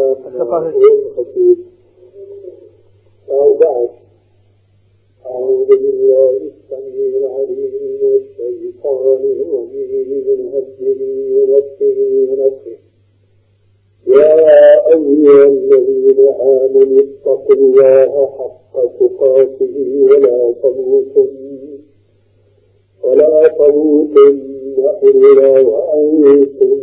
[0.00, 0.70] është të pasë.
[5.26, 11.00] أعوذ بالله السميع العليم من الشيطان الرجيم من همزه
[11.36, 11.98] ونفسه
[12.28, 12.78] ونفسه
[14.06, 19.74] يا أيها الذين آمنوا اتقوا الله حق تقاته
[20.10, 21.78] ولا تموتن
[23.04, 24.42] ولا تموتن
[25.02, 26.78] إلا وأنتم